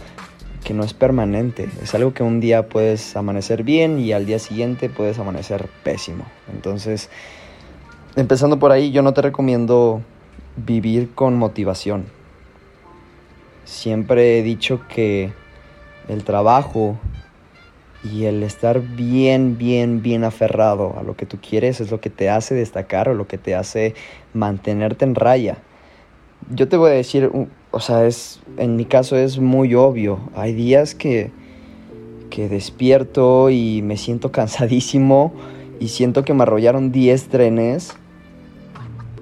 que 0.64 0.74
no 0.74 0.86
es 0.86 0.94
permanente. 0.94 1.70
Es 1.84 1.94
algo 1.94 2.14
que 2.14 2.24
un 2.24 2.40
día 2.40 2.70
puedes 2.70 3.18
amanecer 3.18 3.64
bien 3.64 4.00
y 4.00 4.14
al 4.14 4.26
día 4.26 4.40
siguiente 4.40 4.88
puedes 4.88 5.20
amanecer 5.20 5.68
pésimo. 5.84 6.24
Entonces, 6.54 7.10
empezando 8.16 8.58
por 8.58 8.72
ahí, 8.72 8.92
yo 8.92 9.02
no 9.02 9.14
te 9.14 9.22
recomiendo 9.22 10.02
vivir 10.56 11.14
con 11.14 11.36
motivación. 11.38 12.06
Siempre 13.66 14.40
he 14.40 14.44
dicho 14.44 14.80
que 14.88 15.34
el 16.08 16.24
trabajo 16.24 16.98
y 18.12 18.26
el 18.26 18.44
estar 18.44 18.82
bien, 18.82 19.58
bien, 19.58 20.02
bien 20.02 20.24
aferrado 20.24 20.96
a 20.98 21.04
lo 21.04 21.16
que 21.16 21.26
tú 21.26 21.38
quieres 21.38 21.82
es 21.82 21.92
lo 21.92 22.00
que 22.00 22.10
te 22.10 22.30
hace 22.30 22.54
destacar 22.54 23.10
o 23.10 23.14
lo 23.14 23.28
que 23.28 23.38
te 23.38 23.56
hace 23.56 23.96
mantenerte 24.34 25.06
en 25.06 25.16
raya. 25.16 25.58
Yo 26.50 26.68
te 26.68 26.78
voy 26.78 26.92
a 26.92 26.94
decir, 26.94 27.32
o 27.72 27.80
sea, 27.80 28.06
es, 28.06 28.42
en 28.58 28.76
mi 28.76 28.86
caso 28.86 29.18
es 29.18 29.40
muy 29.40 29.74
obvio. 29.74 30.20
Hay 30.36 30.54
días 30.54 30.94
que, 30.94 31.32
que 32.30 32.48
despierto 32.48 33.50
y 33.50 33.82
me 33.82 33.98
siento 33.98 34.32
cansadísimo 34.32 35.34
y 35.80 35.88
siento 35.88 36.24
que 36.24 36.34
me 36.34 36.44
arrollaron 36.44 36.92
10 36.92 37.28
trenes 37.30 37.96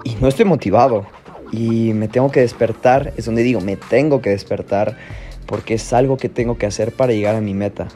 y 0.04 0.16
no 0.16 0.28
estoy 0.28 0.46
motivado. 0.46 1.06
Y 1.52 1.94
me 1.94 2.08
tengo 2.08 2.32
que 2.32 2.42
despertar, 2.42 3.14
es 3.16 3.26
donde 3.26 3.44
digo, 3.44 3.62
me 3.62 3.78
tengo 3.78 4.22
que 4.22 4.32
despertar 4.32 4.98
porque 5.46 5.76
es 5.76 5.94
algo 5.94 6.18
que 6.18 6.28
tengo 6.28 6.58
que 6.58 6.66
hacer 6.66 6.92
para 6.92 7.14
llegar 7.14 7.36
a 7.36 7.42
mi 7.42 7.54
meta. 7.54 7.88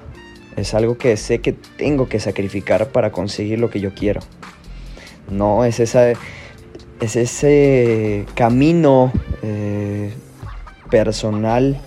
Es 0.57 0.73
algo 0.73 0.97
que 0.97 1.15
sé 1.17 1.39
que 1.39 1.53
tengo 1.53 2.09
que 2.09 2.19
sacrificar 2.19 2.89
para 2.89 3.11
conseguir 3.11 3.59
lo 3.59 3.69
que 3.69 3.79
yo 3.79 3.93
quiero. 3.93 4.21
No, 5.29 5.63
es, 5.63 5.79
esa, 5.79 6.11
es 6.99 7.15
ese 7.15 8.25
camino 8.33 9.13
eh, 9.43 10.11
personal 10.89 11.79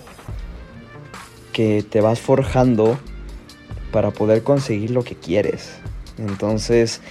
que 1.51 1.83
te 1.87 2.01
vas 2.01 2.19
forjando 2.19 2.97
para 3.91 4.11
poder 4.11 4.43
conseguir 4.43 4.91
lo 4.91 5.03
que 5.03 5.15
quieres. 5.15 5.73
Entonces, 6.17 7.01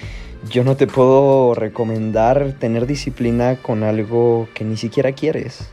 yo 0.49 0.65
no 0.65 0.77
te 0.77 0.87
puedo 0.87 1.55
recomendar 1.55 2.55
tener 2.59 2.87
disciplina 2.87 3.57
con 3.61 3.83
algo 3.83 4.49
que 4.55 4.65
ni 4.65 4.79
siquiera 4.79 5.13
quieres. 5.13 5.69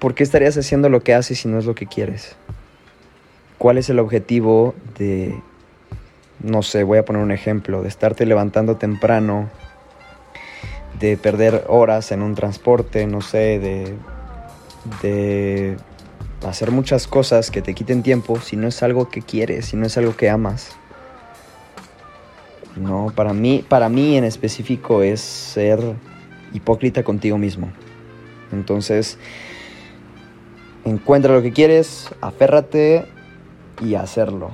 ¿Por 0.00 0.14
qué 0.14 0.24
estarías 0.24 0.56
haciendo 0.58 0.88
lo 0.88 1.00
que 1.00 1.14
haces 1.14 1.38
si 1.38 1.48
no 1.48 1.58
es 1.58 1.64
lo 1.64 1.74
que 1.74 1.86
quieres? 1.86 2.34
¿Cuál 3.58 3.78
es 3.78 3.88
el 3.88 3.98
objetivo 3.98 4.74
de, 4.98 5.40
no 6.42 6.62
sé, 6.62 6.82
voy 6.84 6.98
a 6.98 7.04
poner 7.04 7.22
un 7.22 7.32
ejemplo, 7.32 7.82
de 7.82 7.88
estarte 7.88 8.26
levantando 8.26 8.76
temprano, 8.76 9.48
de 11.00 11.16
perder 11.16 11.64
horas 11.68 12.12
en 12.12 12.22
un 12.22 12.34
transporte, 12.34 13.06
no 13.06 13.20
sé, 13.20 13.58
de, 13.58 13.94
de 15.02 15.76
hacer 16.46 16.70
muchas 16.70 17.06
cosas 17.06 17.50
que 17.50 17.62
te 17.62 17.74
quiten 17.74 18.02
tiempo 18.02 18.40
si 18.40 18.56
no 18.56 18.68
es 18.68 18.82
algo 18.82 19.08
que 19.08 19.22
quieres, 19.22 19.66
si 19.66 19.76
no 19.76 19.86
es 19.86 19.96
algo 19.96 20.16
que 20.16 20.28
amas? 20.28 20.76
No, 22.76 23.10
para 23.14 23.32
mí, 23.32 23.64
para 23.66 23.88
mí 23.88 24.18
en 24.18 24.24
específico 24.24 25.02
es 25.02 25.20
ser 25.20 25.80
hipócrita 26.52 27.02
contigo 27.02 27.38
mismo. 27.38 27.70
Entonces, 28.52 29.18
Encuentra 30.86 31.34
lo 31.34 31.42
que 31.42 31.52
quieres, 31.52 32.10
aférrate 32.20 33.06
y 33.80 33.94
hacerlo. 33.94 34.50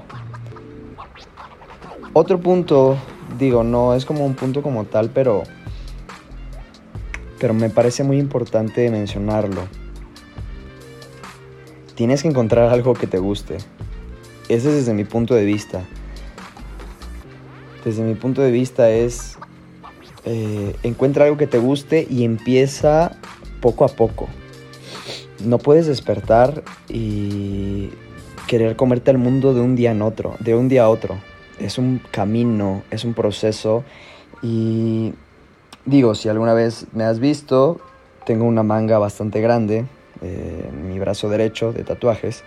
Otro 2.12 2.41
punto, 2.41 2.97
digo, 3.38 3.64
no 3.64 3.95
es 3.95 4.05
como 4.05 4.25
un 4.26 4.35
punto 4.35 4.62
como 4.62 4.85
tal, 4.85 5.11
pero 5.11 5.43
pero 7.38 7.55
me 7.55 7.71
parece 7.71 8.05
muy 8.05 8.19
importante 8.19 8.88
mencionarlo. 8.91 9.62
Tienes 11.97 12.23
que 12.23 12.29
encontrar 12.29 12.73
algo 12.73 12.95
que 12.95 13.09
te 13.09 13.19
guste. 13.19 13.57
Ese 14.49 14.69
es 14.69 14.75
desde 14.75 14.95
mi 14.95 15.05
punto 15.05 15.35
de 15.35 15.45
vista. 15.45 15.83
Desde 17.85 18.02
mi 18.02 18.14
punto 18.14 18.43
de 18.43 18.52
vista 18.52 18.91
es 18.91 19.38
eh, 20.25 20.76
encuentra 20.85 21.25
algo 21.25 21.37
que 21.37 21.49
te 21.49 21.59
guste 21.59 22.07
y 22.09 22.25
empieza 22.25 23.19
poco 23.61 23.85
a 23.85 23.88
poco 23.88 24.29
no 25.45 25.59
puedes 25.59 25.87
despertar 25.87 26.62
y 26.88 27.91
querer 28.52 28.76
comerte 28.76 29.11
al 29.11 29.16
mundo 29.16 29.54
de 29.54 29.62
un 29.62 29.76
día 29.76 29.92
en 29.92 30.02
otro, 30.02 30.37
de 30.38 30.54
un 30.54 30.68
día 30.68 30.85
a 30.85 30.90
otro. 30.90 31.18
Es 31.59 31.78
un 31.78 32.02
camino, 32.11 32.82
es 32.90 33.02
un 33.02 33.14
proceso 33.14 33.82
y 34.42 35.14
digo, 35.87 36.14
si 36.14 36.28
alguna 36.28 36.52
vez 36.52 36.87
me 36.92 37.04
has 37.04 37.18
visto, 37.18 37.80
tengo 38.26 38.44
una 38.44 38.62
manga 38.62 38.99
bastante 38.99 39.40
grande 39.40 39.87
eh, 40.21 40.71
mi 40.87 40.99
brazo 40.99 41.30
derecho 41.30 41.73
de 41.73 41.82
tatuajes. 41.82 42.44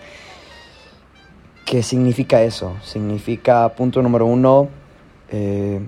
¿Qué 1.65 1.81
significa 1.81 2.43
eso? 2.43 2.75
Significa, 2.83 3.67
punto 3.69 4.03
número 4.03 4.27
uno, 4.27 4.69
eh, 5.31 5.79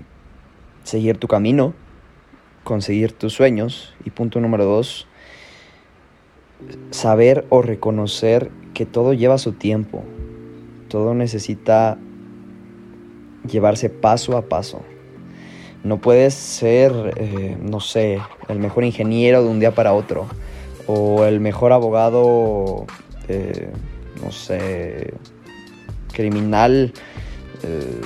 seguir 0.84 1.20
tu 1.20 1.28
camino, 1.28 1.76
conseguir 2.64 3.12
tus 3.12 3.34
sueños. 3.34 3.94
Y 4.04 4.10
punto 4.10 4.40
número 4.40 4.66
dos, 4.66 5.06
saber 6.92 7.46
o 7.50 7.62
reconocer 7.62 8.52
que 8.74 8.86
todo 8.86 9.14
lleva 9.14 9.38
su 9.38 9.54
tiempo, 9.54 10.04
todo 10.90 11.14
necesita 11.14 11.98
llevarse 13.50 13.90
paso 13.90 14.38
a 14.38 14.44
paso. 14.44 14.82
No 15.84 16.00
puedes 16.00 16.34
ser, 16.34 17.14
eh, 17.18 17.58
no 17.62 17.80
sé, 17.80 18.20
el 18.50 18.60
mejor 18.60 18.84
ingeniero 18.84 19.44
de 19.44 19.50
un 19.50 19.60
día 19.60 19.74
para 19.74 19.94
otro, 19.94 20.28
o 20.86 21.26
el 21.26 21.40
mejor 21.40 21.74
abogado, 21.74 22.86
eh, 23.28 23.72
no 24.24 24.32
sé, 24.32 25.14
criminal 26.14 26.94
eh, 27.64 28.02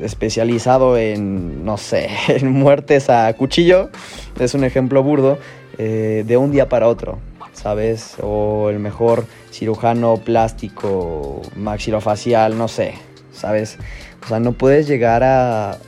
especializado 0.00 0.96
en, 0.96 1.64
no 1.64 1.76
sé, 1.76 2.08
en 2.28 2.50
muertes 2.50 3.10
a 3.10 3.32
cuchillo, 3.34 3.90
es 4.38 4.54
un 4.54 4.64
ejemplo 4.64 5.02
burdo, 5.02 5.38
eh, 5.78 6.24
de 6.26 6.36
un 6.36 6.50
día 6.50 6.68
para 6.68 6.88
otro, 6.88 7.18
¿sabes? 7.52 8.16
O 8.22 8.70
el 8.70 8.78
mejor 8.78 9.26
cirujano 9.50 10.16
plástico, 10.16 11.42
maxilofacial, 11.56 12.56
no 12.58 12.68
sé, 12.68 12.94
¿sabes? 13.32 13.78
O 14.24 14.28
sea, 14.28 14.40
no 14.40 14.52
puedes 14.52 14.86
llegar 14.86 15.22
a 15.22 15.78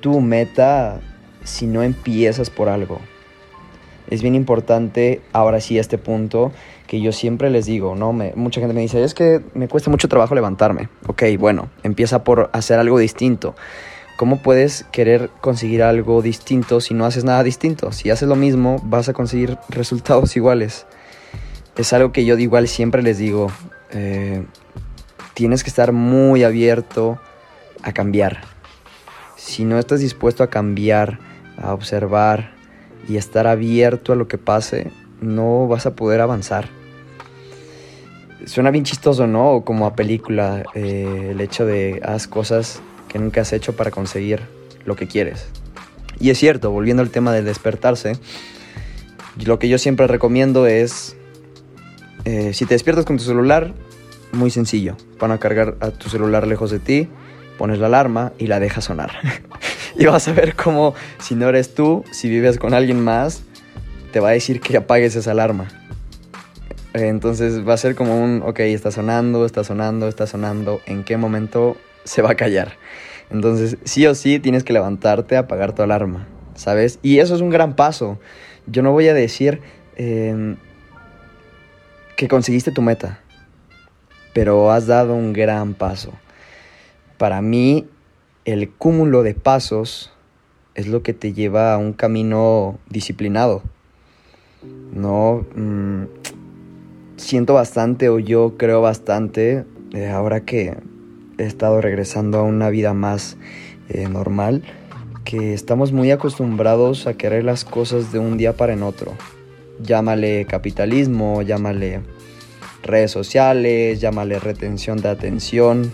tu 0.00 0.20
meta 0.20 1.00
si 1.44 1.66
no 1.66 1.82
empiezas 1.82 2.50
por 2.50 2.68
algo. 2.68 3.00
Es 4.10 4.22
bien 4.22 4.34
importante, 4.34 5.20
ahora 5.32 5.60
sí, 5.60 5.78
este 5.78 5.98
punto, 5.98 6.52
que 6.86 7.00
yo 7.00 7.12
siempre 7.12 7.50
les 7.50 7.66
digo, 7.66 7.94
¿no? 7.94 8.12
Me, 8.12 8.32
mucha 8.34 8.60
gente 8.60 8.74
me 8.74 8.80
dice, 8.80 9.04
es 9.04 9.12
que 9.12 9.42
me 9.54 9.68
cuesta 9.68 9.90
mucho 9.90 10.08
trabajo 10.08 10.34
levantarme. 10.34 10.88
Ok, 11.06 11.24
bueno, 11.38 11.68
empieza 11.82 12.24
por 12.24 12.48
hacer 12.52 12.78
algo 12.78 12.98
distinto. 12.98 13.54
¿Cómo 14.18 14.42
puedes 14.42 14.84
querer 14.90 15.30
conseguir 15.40 15.80
algo 15.80 16.22
distinto 16.22 16.80
si 16.80 16.92
no 16.92 17.06
haces 17.06 17.22
nada 17.22 17.44
distinto? 17.44 17.92
Si 17.92 18.10
haces 18.10 18.28
lo 18.28 18.34
mismo, 18.34 18.82
vas 18.82 19.08
a 19.08 19.12
conseguir 19.12 19.56
resultados 19.68 20.36
iguales. 20.36 20.86
Es 21.76 21.92
algo 21.92 22.10
que 22.10 22.24
yo 22.24 22.36
igual 22.36 22.66
siempre 22.66 23.00
les 23.04 23.18
digo. 23.18 23.52
Eh, 23.92 24.44
tienes 25.34 25.62
que 25.62 25.70
estar 25.70 25.92
muy 25.92 26.42
abierto 26.42 27.20
a 27.84 27.92
cambiar. 27.92 28.40
Si 29.36 29.64
no 29.64 29.78
estás 29.78 30.00
dispuesto 30.00 30.42
a 30.42 30.50
cambiar, 30.50 31.20
a 31.56 31.72
observar 31.72 32.54
y 33.08 33.18
estar 33.18 33.46
abierto 33.46 34.12
a 34.12 34.16
lo 34.16 34.26
que 34.26 34.36
pase, 34.36 34.90
no 35.20 35.68
vas 35.68 35.86
a 35.86 35.94
poder 35.94 36.20
avanzar. 36.22 36.68
Suena 38.46 38.72
bien 38.72 38.84
chistoso, 38.84 39.28
¿no? 39.28 39.62
Como 39.64 39.86
a 39.86 39.94
película, 39.94 40.64
eh, 40.74 41.28
el 41.30 41.40
hecho 41.40 41.64
de 41.64 42.00
haz 42.04 42.26
cosas 42.26 42.82
que 43.08 43.18
nunca 43.18 43.40
has 43.40 43.52
hecho 43.52 43.74
para 43.74 43.90
conseguir 43.90 44.42
lo 44.84 44.96
que 44.96 45.06
quieres. 45.06 45.46
Y 46.20 46.30
es 46.30 46.38
cierto, 46.38 46.70
volviendo 46.70 47.02
al 47.02 47.10
tema 47.10 47.32
del 47.32 47.44
despertarse, 47.44 48.12
lo 49.44 49.58
que 49.58 49.68
yo 49.68 49.78
siempre 49.78 50.06
recomiendo 50.06 50.66
es, 50.66 51.16
eh, 52.24 52.52
si 52.54 52.66
te 52.66 52.74
despiertas 52.74 53.04
con 53.04 53.18
tu 53.18 53.24
celular, 53.24 53.72
muy 54.32 54.50
sencillo. 54.50 54.96
Van 55.18 55.30
a 55.30 55.38
cargar 55.38 55.76
a 55.80 55.90
tu 55.90 56.08
celular 56.08 56.46
lejos 56.46 56.70
de 56.70 56.80
ti, 56.80 57.08
pones 57.56 57.78
la 57.78 57.86
alarma 57.86 58.32
y 58.38 58.48
la 58.48 58.60
dejas 58.60 58.84
sonar. 58.84 59.12
y 59.98 60.06
vas 60.06 60.26
a 60.28 60.32
ver 60.32 60.54
cómo, 60.54 60.94
si 61.18 61.34
no 61.34 61.48
eres 61.48 61.74
tú, 61.74 62.04
si 62.10 62.28
vives 62.28 62.58
con 62.58 62.74
alguien 62.74 63.02
más, 63.02 63.42
te 64.12 64.20
va 64.20 64.30
a 64.30 64.32
decir 64.32 64.60
que 64.60 64.76
apagues 64.76 65.14
esa 65.16 65.30
alarma. 65.30 65.68
Entonces 66.94 67.66
va 67.66 67.74
a 67.74 67.76
ser 67.76 67.94
como 67.94 68.22
un, 68.22 68.42
ok, 68.44 68.60
está 68.60 68.90
sonando, 68.90 69.46
está 69.46 69.62
sonando, 69.62 70.08
está 70.08 70.26
sonando, 70.26 70.80
¿en 70.86 71.04
qué 71.04 71.16
momento 71.16 71.76
se 72.04 72.22
va 72.22 72.32
a 72.32 72.34
callar? 72.34 72.76
Entonces, 73.30 73.76
sí 73.84 74.06
o 74.06 74.14
sí 74.14 74.38
tienes 74.38 74.64
que 74.64 74.72
levantarte 74.72 75.36
a 75.36 75.40
apagar 75.40 75.74
tu 75.74 75.82
alarma, 75.82 76.26
¿sabes? 76.54 76.98
Y 77.02 77.18
eso 77.18 77.34
es 77.34 77.40
un 77.40 77.50
gran 77.50 77.76
paso. 77.76 78.18
Yo 78.66 78.82
no 78.82 78.92
voy 78.92 79.08
a 79.08 79.14
decir 79.14 79.60
em, 79.96 80.56
que 82.16 82.28
conseguiste 82.28 82.72
tu 82.72 82.82
meta, 82.82 83.20
pero 84.32 84.70
has 84.70 84.86
dado 84.86 85.14
un 85.14 85.32
gran 85.32 85.74
paso. 85.74 86.12
Para 87.18 87.42
mí, 87.42 87.86
el 88.44 88.70
cúmulo 88.70 89.22
de 89.22 89.34
pasos 89.34 90.12
es 90.74 90.86
lo 90.86 91.02
que 91.02 91.12
te 91.12 91.32
lleva 91.32 91.74
a 91.74 91.78
un 91.78 91.92
camino 91.92 92.78
disciplinado. 92.88 93.62
No, 94.92 95.44
mm, 95.54 96.04
siento 97.16 97.54
bastante 97.54 98.08
o 98.08 98.18
yo 98.18 98.56
creo 98.56 98.80
bastante, 98.80 99.64
eh, 99.92 100.08
ahora 100.08 100.44
que 100.44 100.76
he 101.38 101.44
estado 101.44 101.80
regresando 101.80 102.38
a 102.38 102.42
una 102.42 102.68
vida 102.68 102.94
más 102.94 103.36
eh, 103.88 104.08
normal, 104.08 104.62
que 105.24 105.54
estamos 105.54 105.92
muy 105.92 106.10
acostumbrados 106.10 107.06
a 107.06 107.14
querer 107.14 107.44
las 107.44 107.64
cosas 107.64 108.12
de 108.12 108.18
un 108.18 108.36
día 108.36 108.54
para 108.54 108.72
en 108.72 108.82
otro. 108.82 109.14
Llámale 109.80 110.44
capitalismo, 110.46 111.42
llámale 111.42 112.00
redes 112.82 113.10
sociales, 113.10 114.00
llámale 114.00 114.38
retención 114.38 115.00
de 115.00 115.08
atención 115.08 115.92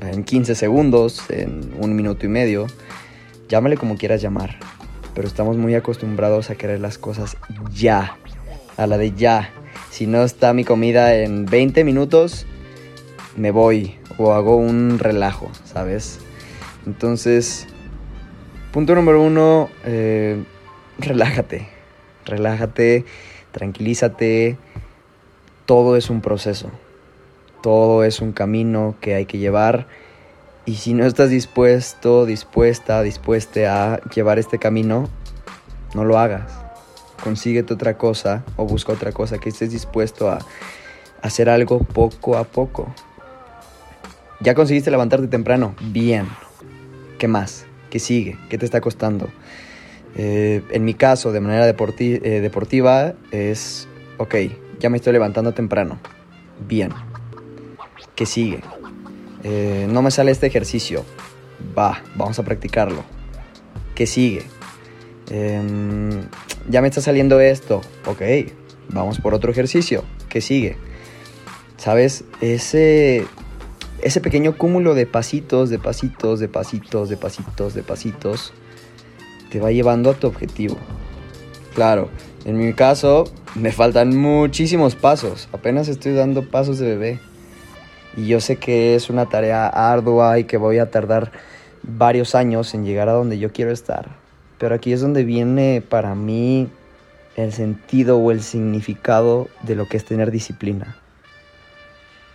en 0.00 0.24
15 0.24 0.54
segundos, 0.54 1.22
en 1.28 1.72
un 1.78 1.94
minuto 1.94 2.24
y 2.24 2.28
medio, 2.28 2.66
llámale 3.48 3.76
como 3.76 3.96
quieras 3.96 4.22
llamar. 4.22 4.58
Pero 5.14 5.28
estamos 5.28 5.56
muy 5.56 5.74
acostumbrados 5.74 6.50
a 6.50 6.54
querer 6.54 6.80
las 6.80 6.96
cosas 6.96 7.36
ya, 7.74 8.16
a 8.76 8.86
la 8.86 8.96
de 8.96 9.12
ya. 9.12 9.50
Si 9.90 10.06
no 10.06 10.22
está 10.22 10.54
mi 10.54 10.64
comida 10.64 11.14
en 11.16 11.44
20 11.44 11.84
minutos, 11.84 12.46
me 13.36 13.50
voy 13.50 13.99
o 14.20 14.32
hago 14.32 14.56
un 14.56 14.98
relajo, 14.98 15.50
¿sabes? 15.64 16.20
Entonces, 16.86 17.66
punto 18.72 18.94
número 18.94 19.22
uno, 19.22 19.70
eh, 19.84 20.42
relájate, 20.98 21.68
relájate, 22.24 23.04
tranquilízate. 23.52 24.58
Todo 25.66 25.96
es 25.96 26.10
un 26.10 26.20
proceso, 26.20 26.70
todo 27.62 28.04
es 28.04 28.20
un 28.20 28.32
camino 28.32 28.96
que 29.00 29.14
hay 29.14 29.26
que 29.26 29.38
llevar. 29.38 29.86
Y 30.66 30.76
si 30.76 30.94
no 30.94 31.06
estás 31.06 31.30
dispuesto, 31.30 32.26
dispuesta, 32.26 33.02
dispuesta 33.02 33.94
a 33.94 34.00
llevar 34.10 34.38
este 34.38 34.58
camino, 34.58 35.08
no 35.94 36.04
lo 36.04 36.18
hagas 36.18 36.60
consíguete 37.20 37.74
otra 37.74 37.96
cosa 37.96 38.42
o 38.56 38.64
busca 38.64 38.92
otra 38.92 39.12
cosa 39.12 39.38
que 39.38 39.50
estés 39.50 39.70
dispuesto 39.70 40.28
a 40.30 40.38
hacer 41.22 41.48
algo 41.48 41.80
poco 41.80 42.36
a 42.36 42.44
poco. 42.44 42.92
Ya 44.40 44.54
conseguiste 44.54 44.90
levantarte 44.90 45.28
temprano, 45.28 45.74
bien. 45.80 46.26
¿Qué 47.18 47.28
más? 47.28 47.66
¿Qué 47.90 47.98
sigue? 47.98 48.38
¿Qué 48.48 48.56
te 48.56 48.64
está 48.64 48.80
costando? 48.80 49.28
Eh, 50.16 50.62
en 50.70 50.84
mi 50.84 50.94
caso, 50.94 51.30
de 51.30 51.40
manera 51.40 51.68
eh, 51.68 52.40
deportiva, 52.40 53.12
es, 53.30 53.86
ok, 54.18 54.34
ya 54.78 54.90
me 54.90 54.96
estoy 54.96 55.12
levantando 55.12 55.52
temprano, 55.52 55.98
bien. 56.66 56.90
¿Qué 58.14 58.26
sigue? 58.26 58.60
Eh, 59.44 59.86
no 59.90 60.02
me 60.02 60.10
sale 60.10 60.30
este 60.30 60.46
ejercicio, 60.46 61.04
va, 61.78 62.02
vamos 62.16 62.38
a 62.38 62.42
practicarlo. 62.42 63.04
¿Qué 63.94 64.06
sigue? 64.06 64.42
Em, 65.30 66.22
ya 66.68 66.80
me 66.80 66.88
está 66.88 67.00
saliendo 67.00 67.40
esto, 67.40 67.82
ok, 68.06 68.22
vamos 68.88 69.20
por 69.20 69.34
otro 69.34 69.52
ejercicio, 69.52 70.04
¿qué 70.28 70.40
sigue? 70.40 70.76
¿Sabes? 71.76 72.24
Ese, 72.40 73.26
ese 74.02 74.20
pequeño 74.20 74.56
cúmulo 74.56 74.94
de 74.94 75.06
pasitos, 75.06 75.70
de 75.70 75.78
pasitos, 75.78 76.40
de 76.40 76.48
pasitos, 76.48 77.08
de 77.08 77.16
pasitos, 77.16 77.74
de 77.74 77.82
pasitos, 77.82 78.52
te 79.50 79.60
va 79.60 79.72
llevando 79.72 80.10
a 80.10 80.14
tu 80.14 80.26
objetivo. 80.26 80.76
Claro, 81.74 82.08
en 82.44 82.58
mi 82.58 82.72
caso 82.72 83.24
me 83.54 83.72
faltan 83.72 84.16
muchísimos 84.16 84.94
pasos, 84.94 85.48
apenas 85.52 85.88
estoy 85.88 86.14
dando 86.14 86.48
pasos 86.48 86.78
de 86.78 86.86
bebé. 86.86 87.20
Y 88.16 88.26
yo 88.26 88.40
sé 88.40 88.56
que 88.56 88.96
es 88.96 89.08
una 89.08 89.26
tarea 89.26 89.68
ardua 89.68 90.38
y 90.38 90.44
que 90.44 90.56
voy 90.56 90.78
a 90.78 90.90
tardar 90.90 91.30
varios 91.82 92.34
años 92.34 92.74
en 92.74 92.84
llegar 92.84 93.08
a 93.08 93.12
donde 93.12 93.38
yo 93.38 93.52
quiero 93.52 93.70
estar. 93.70 94.08
Pero 94.58 94.74
aquí 94.74 94.92
es 94.92 95.00
donde 95.00 95.24
viene 95.24 95.82
para 95.86 96.14
mí 96.14 96.68
el 97.36 97.52
sentido 97.52 98.18
o 98.18 98.30
el 98.30 98.42
significado 98.42 99.48
de 99.62 99.76
lo 99.76 99.86
que 99.86 99.96
es 99.96 100.04
tener 100.04 100.30
disciplina. 100.30 100.99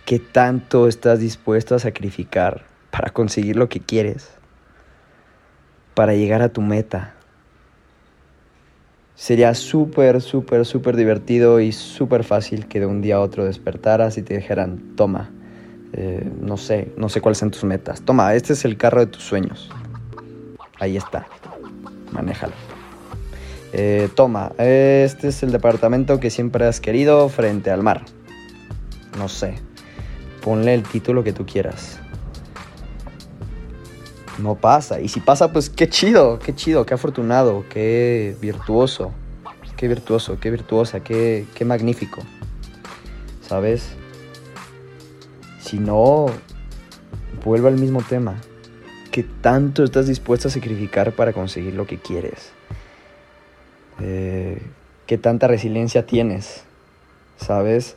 ¿Qué 0.06 0.18
tanto 0.18 0.88
estás 0.88 1.20
dispuesto 1.20 1.74
a 1.74 1.78
sacrificar 1.78 2.64
para 2.90 3.10
conseguir 3.10 3.56
lo 3.56 3.68
que 3.68 3.80
quieres? 3.80 4.30
Para 5.94 6.14
llegar 6.14 6.40
a 6.40 6.48
tu 6.48 6.62
meta. 6.62 7.14
Sería 9.14 9.52
súper, 9.52 10.22
súper, 10.22 10.64
súper 10.64 10.96
divertido 10.96 11.60
y 11.60 11.72
súper 11.72 12.24
fácil 12.24 12.66
que 12.68 12.80
de 12.80 12.86
un 12.86 13.02
día 13.02 13.16
a 13.16 13.20
otro 13.20 13.44
despertaras 13.44 14.16
y 14.16 14.22
te 14.22 14.34
dijeran, 14.34 14.94
toma, 14.96 15.30
eh, 15.92 16.26
no 16.40 16.56
sé, 16.56 16.90
no 16.96 17.10
sé 17.10 17.20
cuáles 17.20 17.36
son 17.36 17.50
tus 17.50 17.64
metas. 17.64 18.00
Toma, 18.00 18.34
este 18.34 18.54
es 18.54 18.64
el 18.64 18.78
carro 18.78 19.00
de 19.00 19.06
tus 19.08 19.24
sueños. 19.24 19.70
Ahí 20.78 20.96
está 20.96 21.26
manéjalo. 22.16 22.54
Eh, 23.72 24.08
toma, 24.14 24.52
este 24.58 25.28
es 25.28 25.42
el 25.42 25.52
departamento 25.52 26.18
que 26.18 26.30
siempre 26.30 26.66
has 26.66 26.80
querido 26.80 27.28
frente 27.28 27.70
al 27.70 27.82
mar. 27.82 28.02
No 29.18 29.28
sé, 29.28 29.54
ponle 30.46 30.74
el 30.74 30.84
título 30.84 31.24
que 31.24 31.32
tú 31.32 31.44
quieras. 31.44 31.98
No 34.38 34.54
pasa, 34.54 35.00
y 35.00 35.08
si 35.08 35.18
pasa, 35.18 35.52
pues 35.52 35.68
qué 35.68 35.88
chido, 35.88 36.38
qué 36.38 36.54
chido, 36.54 36.86
qué 36.86 36.94
afortunado, 36.94 37.64
qué 37.68 38.36
virtuoso, 38.40 39.10
qué 39.76 39.88
virtuoso, 39.88 40.38
qué 40.38 40.52
virtuosa, 40.52 41.00
qué, 41.00 41.46
qué 41.52 41.64
magnífico. 41.64 42.22
¿Sabes? 43.48 43.88
Si 45.58 45.80
no, 45.80 46.26
vuelvo 47.44 47.66
al 47.66 47.76
mismo 47.76 48.00
tema. 48.08 48.36
¿Qué 49.10 49.24
tanto 49.24 49.82
estás 49.82 50.06
dispuesto 50.06 50.46
a 50.46 50.52
sacrificar 50.52 51.10
para 51.10 51.32
conseguir 51.32 51.74
lo 51.74 51.88
que 51.88 51.98
quieres? 51.98 52.52
Eh, 54.00 54.62
¿Qué 55.08 55.18
tanta 55.18 55.48
resiliencia 55.48 56.06
tienes? 56.06 56.62
¿Sabes? 57.36 57.96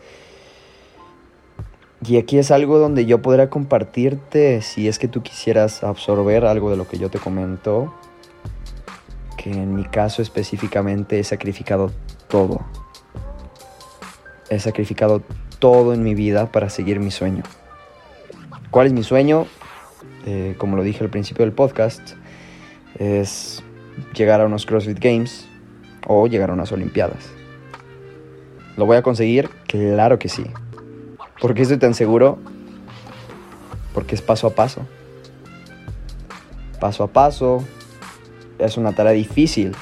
Y 2.06 2.18
aquí 2.18 2.38
es 2.38 2.50
algo 2.52 2.80
donde 2.80 3.06
yo 3.06 3.22
podría 3.22 3.50
compartirte 3.50 4.62
si 4.62 4.88
es 4.88 5.00
que 5.00 5.08
tú 5.08 5.22
quisieras 5.22 5.84
absorber 5.84 6.46
algo 6.46 6.72
de 6.72 6.78
lo 6.78 6.88
que 6.88 6.98
yo 6.98 7.10
te 7.10 7.20
comento, 7.20 7.94
que 9.38 9.52
en 9.52 9.76
mi 9.76 9.84
caso 9.84 10.22
específicamente 10.22 11.20
he 11.20 11.24
sacrificado 11.24 11.92
todo. 12.30 12.62
He 14.50 14.60
sacrificado 14.60 15.22
todo 15.60 15.94
en 15.94 16.04
mi 16.04 16.16
vida 16.16 16.52
para 16.52 16.70
seguir 16.70 17.00
mi 17.00 17.12
sueño. 17.12 17.44
¿Cuál 18.72 18.88
es 18.88 18.94
mi 18.94 19.04
sueño? 19.04 19.46
Eh, 20.26 20.56
como 20.58 20.78
lo 20.78 20.84
dije 20.84 21.04
al 21.04 21.10
principio 21.10 21.44
del 21.44 21.54
podcast, 21.54 22.14
es 22.98 23.62
llegar 24.14 24.40
a 24.40 24.46
unos 24.46 24.66
CrossFit 24.66 25.00
Games 25.00 25.48
o 26.08 26.28
llegar 26.28 26.50
a 26.50 26.54
unas 26.54 26.72
Olimpiadas. 26.72 27.30
¿Lo 28.78 28.86
voy 28.86 28.96
a 28.96 29.02
conseguir? 29.02 29.50
Claro 29.68 30.18
que 30.18 30.30
sí. 30.30 30.46
¿Por 31.40 31.54
qué 31.54 31.62
estoy 31.62 31.78
tan 31.78 31.94
seguro? 31.94 32.38
Porque 33.94 34.16
es 34.16 34.22
paso 34.22 34.48
a 34.48 34.50
paso. 34.52 34.86
Paso 36.80 37.04
a 37.04 37.08
paso. 37.08 37.64
Es 38.58 38.78
una 38.78 38.94
tarea 38.94 39.14
difícil, 39.14 39.74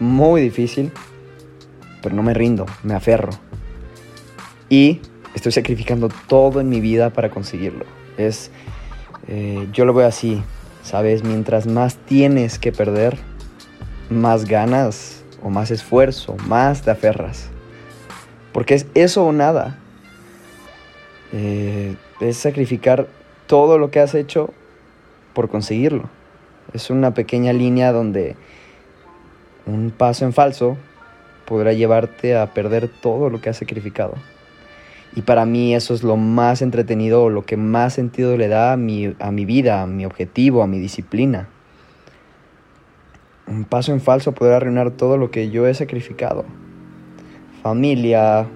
muy 0.00 0.40
difícil, 0.40 0.90
pero 2.02 2.14
no 2.14 2.24
me 2.24 2.34
rindo, 2.34 2.66
me 2.82 2.94
aferro. 2.94 3.30
Y 4.68 5.00
estoy 5.34 5.52
sacrificando 5.52 6.08
todo 6.26 6.60
en 6.60 6.68
mi 6.68 6.80
vida 6.80 7.10
para 7.10 7.30
conseguirlo. 7.30 7.84
Es 8.16 8.50
eh, 9.28 9.68
yo 9.72 9.84
lo 9.84 9.94
veo 9.94 10.08
así, 10.08 10.42
¿sabes? 10.82 11.22
Mientras 11.22 11.66
más 11.66 11.96
tienes 11.96 12.58
que 12.58 12.72
perder, 12.72 13.16
más 14.08 14.44
ganas 14.44 15.22
o 15.40 15.50
más 15.50 15.70
esfuerzo, 15.70 16.36
más 16.48 16.82
te 16.82 16.90
aferras. 16.90 17.48
Porque 18.52 18.74
es 18.74 18.86
eso 18.94 19.24
o 19.24 19.32
nada. 19.32 19.78
Eh, 21.32 21.96
es 22.20 22.36
sacrificar 22.36 23.08
todo 23.46 23.78
lo 23.78 23.90
que 23.90 24.00
has 24.00 24.14
hecho 24.14 24.52
por 25.32 25.48
conseguirlo. 25.48 26.08
Es 26.72 26.90
una 26.90 27.14
pequeña 27.14 27.52
línea 27.52 27.92
donde 27.92 28.36
un 29.66 29.90
paso 29.90 30.24
en 30.24 30.32
falso 30.32 30.76
podrá 31.46 31.72
llevarte 31.72 32.36
a 32.36 32.52
perder 32.52 32.88
todo 32.88 33.30
lo 33.30 33.40
que 33.40 33.50
has 33.50 33.56
sacrificado. 33.56 34.14
Y 35.16 35.22
para 35.22 35.44
mí 35.44 35.74
eso 35.74 35.94
es 35.94 36.04
lo 36.04 36.16
más 36.16 36.62
entretenido, 36.62 37.30
lo 37.30 37.44
que 37.44 37.56
más 37.56 37.94
sentido 37.94 38.36
le 38.36 38.46
da 38.46 38.72
a 38.72 38.76
mi, 38.76 39.14
a 39.18 39.32
mi 39.32 39.44
vida, 39.44 39.82
a 39.82 39.86
mi 39.86 40.06
objetivo, 40.06 40.62
a 40.62 40.68
mi 40.68 40.78
disciplina. 40.78 41.48
Un 43.48 43.64
paso 43.64 43.92
en 43.92 44.00
falso 44.00 44.30
puede 44.32 44.54
arruinar 44.54 44.92
todo 44.92 45.16
lo 45.16 45.32
que 45.32 45.50
yo 45.50 45.66
he 45.66 45.74
sacrificado. 45.74 46.44
Familia, 47.64 48.46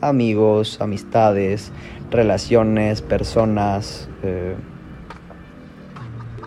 amigos, 0.00 0.80
amistades, 0.80 1.72
relaciones, 2.10 3.02
personas, 3.02 4.08
eh, 4.22 4.54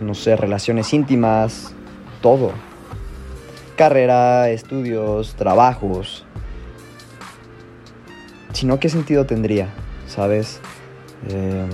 no 0.00 0.14
sé, 0.14 0.36
relaciones 0.36 0.92
íntimas, 0.92 1.72
todo. 2.20 2.52
Carrera, 3.76 4.50
estudios, 4.50 5.34
trabajos. 5.34 6.24
Si 8.52 8.66
no, 8.66 8.78
¿qué 8.78 8.88
sentido 8.88 9.26
tendría? 9.26 9.68
¿Sabes? 10.06 10.60
Em, 11.28 11.68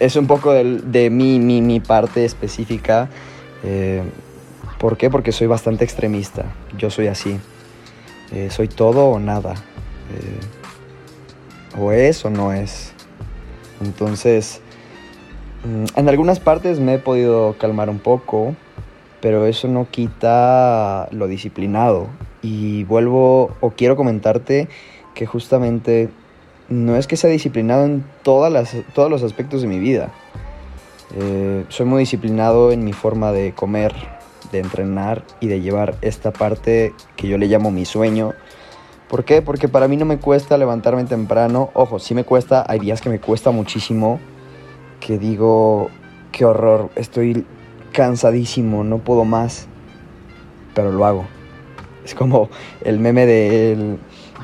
es 0.00 0.16
un 0.16 0.26
poco 0.26 0.52
de, 0.52 1.10
mi, 1.10 1.38
mi, 1.38 1.80
parte 1.80 2.24
específica. 2.24 3.08
Eh, 3.62 4.02
¿Por 4.78 4.96
qué? 4.96 5.10
Porque 5.10 5.30
soy 5.30 5.46
bastante 5.46 5.84
extremista. 5.84 6.44
Yo 6.76 6.90
soy 6.90 7.06
así. 7.06 7.38
Eh, 8.32 8.50
soy 8.50 8.66
todo 8.66 9.06
o 9.06 9.20
nada. 9.20 9.54
Eh, 10.10 11.78
o 11.78 11.92
es 11.92 12.24
o 12.24 12.30
no 12.30 12.52
es. 12.52 12.92
Entonces, 13.80 14.60
mm, 15.64 15.98
en 15.98 16.08
algunas 16.08 16.40
partes 16.40 16.80
me 16.80 16.94
he 16.94 16.98
podido 16.98 17.56
calmar 17.58 17.90
un 17.90 17.98
poco, 17.98 18.54
pero 19.20 19.46
eso 19.46 19.68
no 19.68 19.88
quita 19.90 21.08
lo 21.12 21.26
disciplinado. 21.26 22.08
Y 22.42 22.84
vuelvo 22.84 23.56
o 23.60 23.70
quiero 23.70 23.96
comentarte 23.96 24.68
que 25.14 25.26
justamente 25.26 26.10
no 26.68 26.96
es 26.96 27.06
que 27.06 27.16
sea 27.16 27.30
disciplinado 27.30 27.84
en 27.84 28.04
todas 28.22 28.52
las, 28.52 28.74
todos 28.94 29.10
los 29.10 29.22
aspectos 29.22 29.62
de 29.62 29.68
mi 29.68 29.78
vida. 29.78 30.10
Eh, 31.14 31.64
soy 31.68 31.86
muy 31.86 32.00
disciplinado 32.00 32.72
en 32.72 32.84
mi 32.84 32.92
forma 32.92 33.32
de 33.32 33.52
comer, 33.52 33.94
de 34.50 34.60
entrenar 34.60 35.22
y 35.40 35.48
de 35.48 35.60
llevar 35.60 35.96
esta 36.00 36.32
parte 36.32 36.94
que 37.16 37.28
yo 37.28 37.38
le 37.38 37.46
llamo 37.46 37.70
mi 37.70 37.84
sueño. 37.84 38.32
¿Por 39.12 39.26
qué? 39.26 39.42
Porque 39.42 39.68
para 39.68 39.88
mí 39.88 39.98
no 39.98 40.06
me 40.06 40.16
cuesta 40.16 40.56
levantarme 40.56 41.04
temprano. 41.04 41.68
Ojo, 41.74 41.98
sí 41.98 42.14
me 42.14 42.24
cuesta, 42.24 42.64
hay 42.66 42.78
días 42.78 43.02
que 43.02 43.10
me 43.10 43.20
cuesta 43.20 43.50
muchísimo, 43.50 44.18
que 45.00 45.18
digo, 45.18 45.90
qué 46.32 46.46
horror, 46.46 46.88
estoy 46.94 47.44
cansadísimo, 47.92 48.84
no 48.84 49.00
puedo 49.00 49.26
más, 49.26 49.66
pero 50.74 50.92
lo 50.92 51.04
hago. 51.04 51.26
Es 52.06 52.14
como 52.14 52.48
el 52.80 53.00
meme 53.00 53.26
de, 53.26 53.98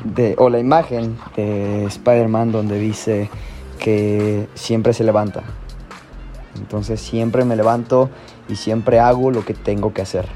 de 0.04 0.34
o 0.36 0.50
la 0.50 0.58
imagen 0.58 1.16
de 1.34 1.86
Spider-Man 1.86 2.52
donde 2.52 2.78
dice 2.78 3.30
que 3.78 4.48
siempre 4.52 4.92
se 4.92 5.02
levanta. 5.02 5.44
Entonces 6.56 7.00
siempre 7.00 7.46
me 7.46 7.56
levanto 7.56 8.10
y 8.50 8.56
siempre 8.56 9.00
hago 9.00 9.30
lo 9.30 9.46
que 9.46 9.54
tengo 9.54 9.94
que 9.94 10.02
hacer, 10.02 10.26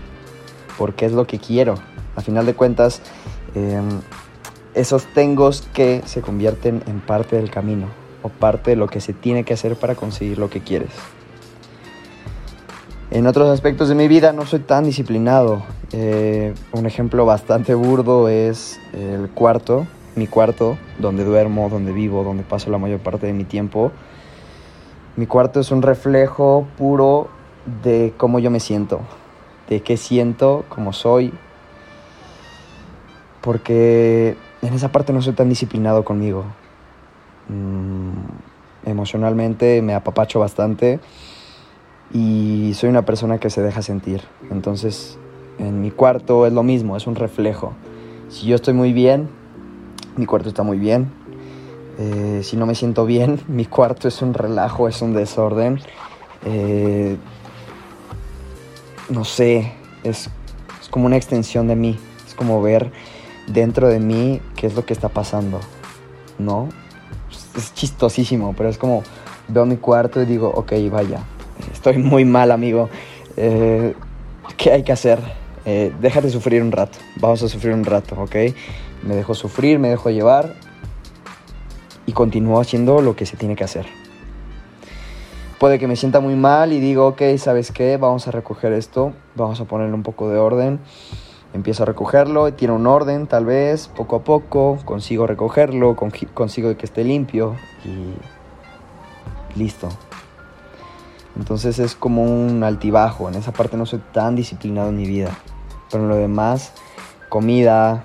porque 0.78 1.04
es 1.04 1.12
lo 1.12 1.26
que 1.26 1.38
quiero. 1.38 1.74
A 2.16 2.22
final 2.22 2.46
de 2.46 2.54
cuentas, 2.54 3.02
em, 3.54 4.00
esos 4.74 5.06
tengos 5.06 5.68
que 5.72 6.02
se 6.06 6.22
convierten 6.22 6.82
en 6.86 7.00
parte 7.00 7.36
del 7.36 7.50
camino 7.50 7.88
o 8.22 8.28
parte 8.28 8.70
de 8.70 8.76
lo 8.76 8.86
que 8.86 9.00
se 9.00 9.12
tiene 9.12 9.44
que 9.44 9.54
hacer 9.54 9.76
para 9.76 9.94
conseguir 9.94 10.38
lo 10.38 10.48
que 10.48 10.60
quieres. 10.60 10.90
En 13.10 13.26
otros 13.26 13.50
aspectos 13.50 13.88
de 13.88 13.94
mi 13.94 14.08
vida 14.08 14.32
no 14.32 14.46
soy 14.46 14.60
tan 14.60 14.84
disciplinado. 14.84 15.62
Eh, 15.92 16.54
un 16.72 16.86
ejemplo 16.86 17.26
bastante 17.26 17.74
burdo 17.74 18.28
es 18.30 18.80
el 18.94 19.28
cuarto, 19.28 19.86
mi 20.16 20.26
cuarto, 20.26 20.78
donde 20.98 21.22
duermo, 21.22 21.68
donde 21.68 21.92
vivo, 21.92 22.24
donde 22.24 22.42
paso 22.42 22.70
la 22.70 22.78
mayor 22.78 23.00
parte 23.00 23.26
de 23.26 23.34
mi 23.34 23.44
tiempo. 23.44 23.92
Mi 25.16 25.26
cuarto 25.26 25.60
es 25.60 25.70
un 25.70 25.82
reflejo 25.82 26.66
puro 26.78 27.28
de 27.82 28.14
cómo 28.16 28.38
yo 28.38 28.50
me 28.50 28.60
siento, 28.60 29.00
de 29.68 29.82
qué 29.82 29.98
siento, 29.98 30.64
cómo 30.70 30.94
soy. 30.94 31.34
Porque 33.42 34.36
en 34.62 34.74
esa 34.74 34.90
parte 34.90 35.12
no 35.12 35.20
soy 35.20 35.34
tan 35.34 35.48
disciplinado 35.48 36.04
conmigo. 36.04 36.44
Mm, 37.48 38.88
emocionalmente 38.88 39.82
me 39.82 39.94
apapacho 39.94 40.40
bastante 40.40 41.00
y 42.14 42.72
soy 42.74 42.88
una 42.88 43.02
persona 43.04 43.38
que 43.38 43.50
se 43.50 43.60
deja 43.60 43.82
sentir. 43.82 44.22
Entonces, 44.50 45.18
en 45.58 45.80
mi 45.80 45.90
cuarto 45.90 46.46
es 46.46 46.52
lo 46.52 46.62
mismo, 46.62 46.96
es 46.96 47.06
un 47.06 47.16
reflejo. 47.16 47.72
Si 48.28 48.46
yo 48.46 48.54
estoy 48.54 48.74
muy 48.74 48.92
bien, 48.92 49.28
mi 50.16 50.26
cuarto 50.26 50.48
está 50.48 50.62
muy 50.62 50.78
bien. 50.78 51.10
Eh, 51.98 52.40
si 52.42 52.56
no 52.56 52.64
me 52.64 52.74
siento 52.74 53.04
bien, 53.04 53.40
mi 53.48 53.64
cuarto 53.64 54.08
es 54.08 54.22
un 54.22 54.32
relajo, 54.32 54.88
es 54.88 55.02
un 55.02 55.12
desorden. 55.12 55.80
Eh, 56.44 57.16
no 59.08 59.24
sé, 59.24 59.72
es, 60.04 60.30
es 60.80 60.88
como 60.88 61.06
una 61.06 61.16
extensión 61.16 61.66
de 61.66 61.76
mí. 61.76 61.98
Es 62.26 62.34
como 62.34 62.62
ver 62.62 62.92
dentro 63.52 63.88
de 63.88 64.00
mí 64.00 64.40
qué 64.56 64.66
es 64.66 64.74
lo 64.74 64.84
que 64.84 64.92
está 64.92 65.08
pasando, 65.08 65.60
¿no? 66.38 66.68
Es 67.56 67.74
chistosísimo, 67.74 68.54
pero 68.56 68.68
es 68.68 68.78
como 68.78 69.02
veo 69.48 69.66
mi 69.66 69.76
cuarto 69.76 70.22
y 70.22 70.26
digo, 70.26 70.50
ok, 70.54 70.72
vaya, 70.90 71.20
estoy 71.72 71.98
muy 71.98 72.24
mal, 72.24 72.50
amigo. 72.50 72.88
Eh, 73.36 73.94
¿Qué 74.56 74.72
hay 74.72 74.82
que 74.82 74.92
hacer? 74.92 75.18
Eh, 75.64 75.92
déjate 76.00 76.30
sufrir 76.30 76.62
un 76.62 76.72
rato. 76.72 76.98
Vamos 77.16 77.42
a 77.42 77.48
sufrir 77.48 77.74
un 77.74 77.84
rato, 77.84 78.16
¿ok? 78.20 78.34
Me 79.02 79.14
dejo 79.14 79.34
sufrir, 79.34 79.78
me 79.78 79.88
dejo 79.88 80.10
llevar 80.10 80.54
y 82.06 82.12
continúo 82.12 82.60
haciendo 82.60 83.00
lo 83.00 83.16
que 83.16 83.26
se 83.26 83.36
tiene 83.36 83.56
que 83.56 83.64
hacer. 83.64 83.86
Puede 85.58 85.78
que 85.78 85.86
me 85.86 85.94
sienta 85.94 86.18
muy 86.18 86.34
mal 86.34 86.72
y 86.72 86.80
digo, 86.80 87.06
ok, 87.06 87.22
¿sabes 87.38 87.70
qué? 87.70 87.96
Vamos 87.96 88.26
a 88.26 88.32
recoger 88.32 88.72
esto, 88.72 89.12
vamos 89.36 89.60
a 89.60 89.64
ponerle 89.64 89.94
un 89.94 90.02
poco 90.02 90.28
de 90.28 90.38
orden. 90.38 90.80
Empiezo 91.54 91.82
a 91.82 91.86
recogerlo, 91.86 92.52
tiene 92.54 92.72
un 92.74 92.86
orden 92.86 93.26
tal 93.26 93.44
vez, 93.44 93.88
poco 93.88 94.16
a 94.16 94.24
poco, 94.24 94.78
consigo 94.84 95.26
recogerlo, 95.26 95.96
consigo 95.96 96.76
que 96.76 96.86
esté 96.86 97.04
limpio 97.04 97.56
y 97.84 99.58
listo. 99.58 99.88
Entonces 101.36 101.78
es 101.78 101.94
como 101.94 102.22
un 102.22 102.62
altibajo, 102.62 103.28
en 103.28 103.34
esa 103.34 103.52
parte 103.52 103.76
no 103.76 103.86
soy 103.86 104.00
tan 104.12 104.34
disciplinado 104.34 104.88
en 104.90 104.96
mi 104.96 105.06
vida. 105.06 105.30
Pero 105.90 106.04
en 106.04 106.08
lo 106.08 106.16
demás, 106.16 106.72
comida, 107.28 108.02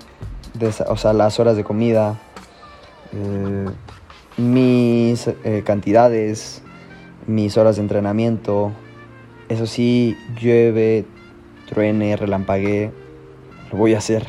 o 0.88 0.96
sea, 0.96 1.12
las 1.12 1.40
horas 1.40 1.56
de 1.56 1.64
comida, 1.64 2.18
eh, 3.12 3.66
mis 4.36 5.26
eh, 5.26 5.62
cantidades, 5.64 6.62
mis 7.26 7.56
horas 7.56 7.76
de 7.76 7.82
entrenamiento, 7.82 8.72
eso 9.48 9.66
sí, 9.66 10.16
llueve, 10.40 11.06
truene, 11.66 12.16
relampaguee, 12.16 12.92
lo 13.70 13.78
voy 13.78 13.94
a 13.94 13.98
hacer. 13.98 14.26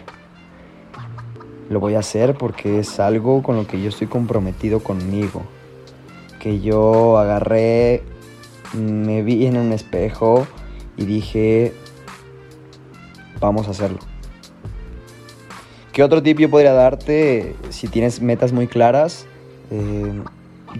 Lo 1.69 1.79
voy 1.79 1.95
a 1.95 1.99
hacer 1.99 2.35
porque 2.35 2.79
es 2.79 2.99
algo 2.99 3.43
con 3.43 3.55
lo 3.55 3.67
que 3.67 3.81
yo 3.81 3.89
estoy 3.89 4.07
comprometido 4.07 4.79
conmigo. 4.81 5.43
Que 6.39 6.59
yo 6.59 7.17
agarré 7.17 8.03
me 8.73 9.23
vi 9.23 9.45
en 9.45 9.57
un 9.57 9.71
espejo 9.71 10.47
y 10.97 11.05
dije, 11.05 11.73
vamos 13.39 13.67
a 13.67 13.71
hacerlo. 13.71 13.99
¿Qué 15.91 16.03
otro 16.03 16.21
tip 16.21 16.39
yo 16.39 16.49
podría 16.49 16.73
darte 16.73 17.55
si 17.69 17.87
tienes 17.87 18.21
metas 18.21 18.53
muy 18.53 18.67
claras? 18.67 19.25
Eh, 19.71 20.21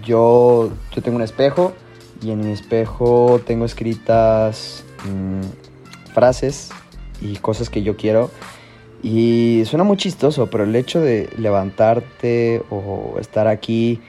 yo, 0.03 0.71
yo 0.95 1.01
tengo 1.01 1.17
un 1.17 1.23
espejo 1.23 1.73
y 2.21 2.31
en 2.31 2.41
mi 2.41 2.51
espejo 2.51 3.41
tengo 3.45 3.65
escritas 3.65 4.83
mm, 5.05 6.13
frases 6.13 6.69
y 7.21 7.35
cosas 7.37 7.69
que 7.69 7.83
yo 7.83 7.97
quiero. 7.97 8.29
Y 9.01 9.63
suena 9.65 9.83
muy 9.83 9.97
chistoso, 9.97 10.49
pero 10.49 10.65
el 10.65 10.75
hecho 10.75 10.99
de 10.99 11.29
levantarte 11.37 12.63
o 12.69 13.15
estar 13.19 13.47
aquí 13.47 14.01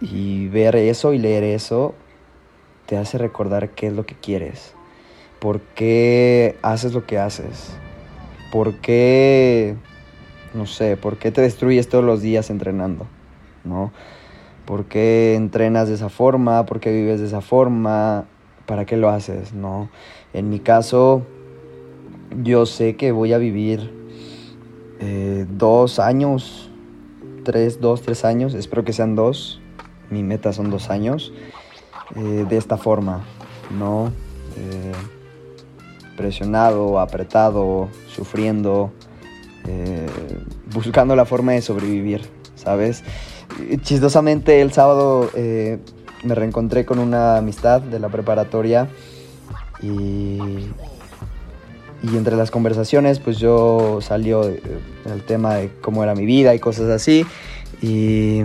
y 0.00 0.48
ver 0.48 0.76
eso 0.76 1.12
y 1.12 1.18
leer 1.18 1.44
eso 1.44 1.94
te 2.86 2.96
hace 2.96 3.18
recordar 3.18 3.70
qué 3.70 3.88
es 3.88 3.92
lo 3.92 4.04
que 4.04 4.14
quieres, 4.14 4.74
por 5.40 5.60
qué 5.60 6.56
haces 6.62 6.92
lo 6.92 7.06
que 7.06 7.18
haces, 7.18 7.70
por 8.52 8.74
qué, 8.76 9.74
no 10.54 10.66
sé, 10.66 10.96
por 10.96 11.16
qué 11.16 11.30
te 11.32 11.40
destruyes 11.40 11.88
todos 11.88 12.04
los 12.04 12.20
días 12.20 12.50
entrenando, 12.50 13.06
¿no? 13.64 13.92
¿Por 14.66 14.84
qué 14.86 15.34
entrenas 15.34 15.88
de 15.88 15.94
esa 15.94 16.08
forma? 16.08 16.66
¿Por 16.66 16.80
qué 16.80 16.90
vives 16.90 17.20
de 17.20 17.26
esa 17.26 17.40
forma? 17.40 18.24
¿Para 18.66 18.84
qué 18.84 18.96
lo 18.96 19.08
haces? 19.08 19.52
¿No? 19.52 19.88
En 20.32 20.50
mi 20.50 20.58
caso, 20.58 21.22
yo 22.42 22.66
sé 22.66 22.96
que 22.96 23.12
voy 23.12 23.32
a 23.32 23.38
vivir 23.38 23.90
eh, 25.00 25.46
dos 25.50 25.98
años, 25.98 26.70
tres, 27.44 27.80
dos, 27.80 28.02
tres 28.02 28.24
años, 28.24 28.54
espero 28.54 28.84
que 28.84 28.92
sean 28.92 29.14
dos, 29.14 29.60
mi 30.10 30.22
meta 30.22 30.52
son 30.52 30.70
dos 30.70 30.90
años. 30.90 31.32
Eh, 32.14 32.46
de 32.48 32.56
esta 32.56 32.76
forma, 32.76 33.24
¿no? 33.76 34.12
Eh, 34.56 34.92
presionado, 36.16 37.00
apretado, 37.00 37.88
sufriendo, 38.06 38.92
buscando 40.72 41.16
la 41.16 41.24
forma 41.24 41.52
de 41.52 41.62
sobrevivir, 41.62 42.22
¿sabes? 42.54 43.02
Chistosamente 43.82 44.60
el 44.60 44.72
sábado 44.72 45.28
me 45.34 46.34
reencontré 46.34 46.86
con 46.86 47.00
una 47.00 47.36
amistad 47.36 47.82
de 47.82 47.98
la 47.98 48.08
preparatoria 48.08 48.88
y, 49.82 50.38
y 52.02 52.16
entre 52.16 52.36
las 52.36 52.50
conversaciones 52.50 53.18
pues 53.18 53.38
yo 53.38 54.00
salió 54.00 54.44
el 54.44 55.22
tema 55.26 55.54
de 55.54 55.70
cómo 55.80 56.02
era 56.02 56.14
mi 56.14 56.26
vida 56.26 56.54
y 56.54 56.58
cosas 56.58 56.88
así 56.90 57.26
y 57.82 58.42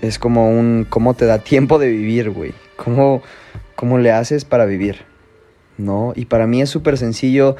es 0.00 0.18
como 0.18 0.50
un 0.50 0.86
cómo 0.88 1.14
te 1.14 1.26
da 1.26 1.38
tiempo 1.38 1.78
de 1.78 1.88
vivir, 1.88 2.30
güey. 2.30 2.52
¿Cómo, 2.76 3.22
¿Cómo 3.74 3.98
le 3.98 4.12
haces 4.12 4.44
para 4.44 4.66
vivir? 4.66 5.04
¿No? 5.78 6.12
Y 6.14 6.26
para 6.26 6.46
mí 6.46 6.62
es 6.62 6.70
súper 6.70 6.98
sencillo 6.98 7.56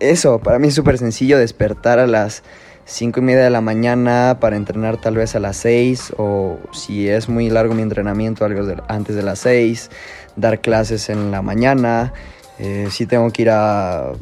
eso, 0.00 0.38
para 0.38 0.60
mí 0.60 0.68
es 0.68 0.74
súper 0.74 0.96
sencillo 0.96 1.38
despertar 1.38 1.98
a 1.98 2.06
las 2.06 2.44
5 2.84 3.18
y 3.18 3.22
media 3.22 3.44
de 3.44 3.50
la 3.50 3.60
mañana 3.60 4.38
para 4.40 4.56
entrenar 4.56 5.00
tal 5.00 5.16
vez 5.16 5.34
a 5.34 5.40
las 5.40 5.56
6 5.58 6.14
o 6.16 6.58
si 6.72 7.08
es 7.08 7.28
muy 7.28 7.50
largo 7.50 7.74
mi 7.74 7.82
entrenamiento 7.82 8.44
algo 8.44 8.62
antes 8.86 9.16
de 9.16 9.22
las 9.22 9.40
6, 9.40 9.90
dar 10.38 10.60
clases 10.60 11.10
en 11.10 11.30
la 11.30 11.42
mañana, 11.42 12.12
eh, 12.58 12.88
si 12.90 13.06
tengo 13.06 13.30
que 13.30 13.42
ir 13.42 13.50
a, 13.50 14.12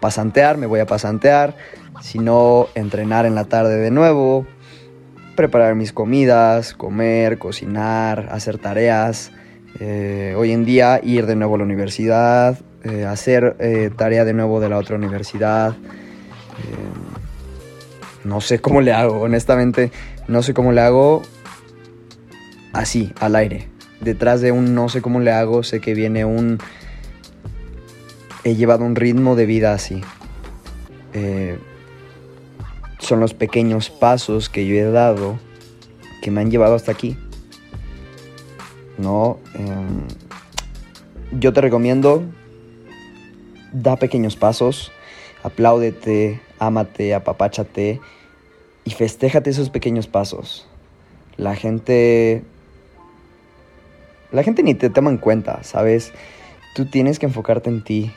pasantear, 0.00 0.56
me 0.58 0.66
voy 0.66 0.80
a 0.80 0.86
pasantear, 0.86 1.56
si 2.00 2.18
no, 2.18 2.68
entrenar 2.74 3.26
en 3.26 3.34
la 3.34 3.44
tarde 3.44 3.76
de 3.76 3.90
nuevo, 3.90 4.46
preparar 5.34 5.74
mis 5.74 5.92
comidas, 5.92 6.74
comer, 6.74 7.38
cocinar, 7.38 8.28
hacer 8.30 8.58
tareas. 8.58 9.32
Eh, 9.80 10.34
hoy 10.36 10.52
en 10.52 10.64
día 10.64 11.00
ir 11.02 11.26
de 11.26 11.36
nuevo 11.36 11.56
a 11.56 11.58
la 11.58 11.64
universidad, 11.64 12.58
eh, 12.84 13.04
hacer 13.04 13.56
tarea 13.96 14.24
de 14.24 14.34
nuevo 14.34 14.60
de 14.60 14.68
la 14.68 14.78
otra 14.78 14.96
universidad. 14.96 15.76
no 18.24 18.40
sé 18.40 18.60
cómo 18.60 18.80
le 18.80 18.92
hago, 18.92 19.20
honestamente, 19.20 19.90
no 20.28 20.42
sé 20.42 20.54
cómo 20.54 20.72
le 20.72 20.82
hago 20.82 21.22
así, 22.72 23.12
al 23.20 23.34
aire. 23.36 23.77
Detrás 24.00 24.40
de 24.40 24.52
un 24.52 24.74
no 24.74 24.88
sé 24.88 25.02
cómo 25.02 25.20
le 25.20 25.32
hago, 25.32 25.62
sé 25.62 25.80
que 25.80 25.94
viene 25.94 26.24
un... 26.24 26.58
He 28.44 28.54
llevado 28.54 28.84
un 28.84 28.94
ritmo 28.94 29.36
de 29.36 29.46
vida 29.46 29.72
así. 29.72 30.00
son 32.98 33.20
los 33.20 33.34
pequeños 33.34 33.90
pasos 33.90 34.48
que 34.48 34.66
yo 34.66 34.74
he 34.76 34.90
dado 34.90 35.38
que 36.20 36.30
me 36.30 36.40
han 36.40 36.50
llevado 36.50 36.74
hasta 36.74 36.92
aquí. 36.92 37.16
No, 38.96 39.38
em, 39.54 40.02
yo 41.38 41.52
te 41.52 41.60
recomiendo, 41.60 42.24
da 43.72 43.96
pequeños 43.96 44.36
pasos, 44.36 44.90
apláudete, 45.42 46.40
ámate, 46.58 47.14
apapáchate 47.14 48.00
y 48.84 48.90
festéjate 48.90 49.50
esos 49.50 49.70
pequeños 49.70 50.08
pasos. 50.08 50.66
La 51.36 51.54
gente, 51.54 52.42
la 54.30 54.42
gente 54.42 54.62
ni 54.62 54.74
te 54.74 54.90
toma 54.90 55.10
en 55.10 55.18
cuenta, 55.18 55.62
¿sabes? 55.62 56.12
Tú 56.74 56.86
tienes 56.86 57.18
que 57.18 57.26
enfocarte 57.26 57.70
en 57.70 57.82
ti. 57.82 58.10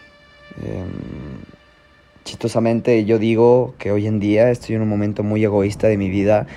Em, 0.61 0.89
chistosamente 2.25 3.05
yo 3.05 3.17
digo 3.17 3.73
que 3.77 3.91
hoy 3.91 4.07
en 4.07 4.19
día 4.19 4.51
estoy 4.51 4.75
en 4.75 4.81
un 4.81 4.89
momento 4.89 5.23
muy 5.23 5.43
egoísta 5.43 5.87
de 5.87 5.97
mi 5.97 6.09
vida 6.09 6.47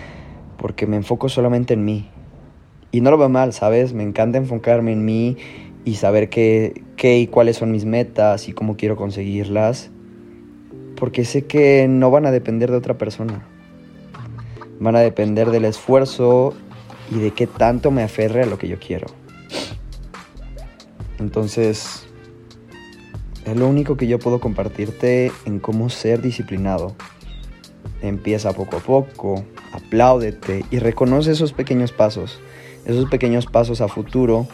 porque 0.56 0.86
me 0.86 0.96
enfoco 0.96 1.28
solamente 1.28 1.74
en 1.74 1.84
mí. 1.84 2.10
Y 2.90 3.00
no 3.00 3.10
lo 3.10 3.18
veo 3.18 3.28
mal, 3.28 3.52
¿sabes? 3.52 3.92
Me 3.92 4.02
encanta 4.02 4.38
enfocarme 4.38 4.92
en 4.92 5.04
mí 5.04 5.36
y 5.84 5.94
saber 5.94 6.28
qué, 6.28 6.82
qué 6.96 7.18
y 7.18 7.26
cuáles 7.26 7.56
son 7.56 7.70
mis 7.70 7.84
metas 7.84 8.48
y 8.48 8.52
cómo 8.52 8.76
quiero 8.76 8.96
conseguirlas. 8.96 9.90
Porque 10.96 11.24
sé 11.24 11.44
que 11.46 11.86
no 11.88 12.10
van 12.10 12.26
a 12.26 12.30
depender 12.30 12.70
de 12.70 12.76
otra 12.76 12.96
persona. 12.96 13.46
Van 14.80 14.96
a 14.96 15.00
depender 15.00 15.50
del 15.50 15.64
esfuerzo 15.64 16.54
y 17.10 17.18
de 17.18 17.32
qué 17.32 17.46
tanto 17.46 17.90
me 17.90 18.02
aferre 18.02 18.42
a 18.42 18.46
lo 18.46 18.58
que 18.58 18.68
yo 18.68 18.78
quiero. 18.78 19.06
Entonces, 21.24 22.04
es 23.46 23.56
lo 23.56 23.66
único 23.66 23.96
que 23.96 24.06
yo 24.06 24.18
puedo 24.18 24.40
compartirte 24.40 25.32
en 25.46 25.58
cómo 25.58 25.88
ser 25.88 26.20
disciplinado. 26.20 26.94
Empieza 28.02 28.52
poco 28.52 28.76
a 28.76 28.80
poco, 28.80 29.42
apláudete 29.72 30.66
y 30.70 30.80
reconoce 30.80 31.30
esos 31.30 31.54
pequeños 31.54 31.92
pasos. 31.92 32.40
Esos 32.84 33.08
pequeños 33.08 33.46
pasos 33.46 33.80
a 33.80 33.88
futuro 33.88 34.46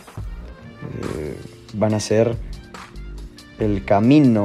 eh, 1.18 1.36
van 1.74 1.92
a 1.92 1.98
ser 1.98 2.36
el 3.58 3.84
camino 3.84 4.44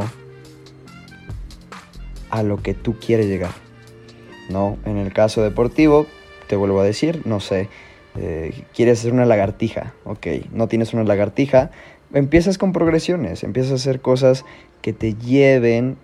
a 2.31 2.41
lo 2.41 2.57
que 2.63 2.73
tú 2.73 2.95
quieres 2.99 3.27
llegar. 3.27 3.53
¿no? 4.49 4.79
En 4.83 4.97
el 4.97 5.13
caso 5.13 5.43
deportivo, 5.43 6.07
te 6.47 6.55
vuelvo 6.55 6.79
a 6.81 6.83
decir, 6.85 7.21
no 7.25 7.39
sé, 7.39 7.69
eh, 8.17 8.63
quieres 8.73 8.99
hacer 8.99 9.11
una 9.11 9.25
lagartija, 9.25 9.93
ok, 10.05 10.27
no 10.53 10.69
tienes 10.69 10.93
una 10.93 11.03
lagartija, 11.03 11.71
empiezas 12.13 12.57
con 12.57 12.73
progresiones, 12.73 13.43
empiezas 13.43 13.71
a 13.71 13.75
hacer 13.75 14.01
cosas 14.01 14.45
que 14.81 14.93
te 14.93 15.15
lleven 15.15 15.97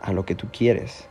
a 0.00 0.12
lo 0.12 0.24
que 0.24 0.34
tú 0.34 0.48
quieres 0.52 1.06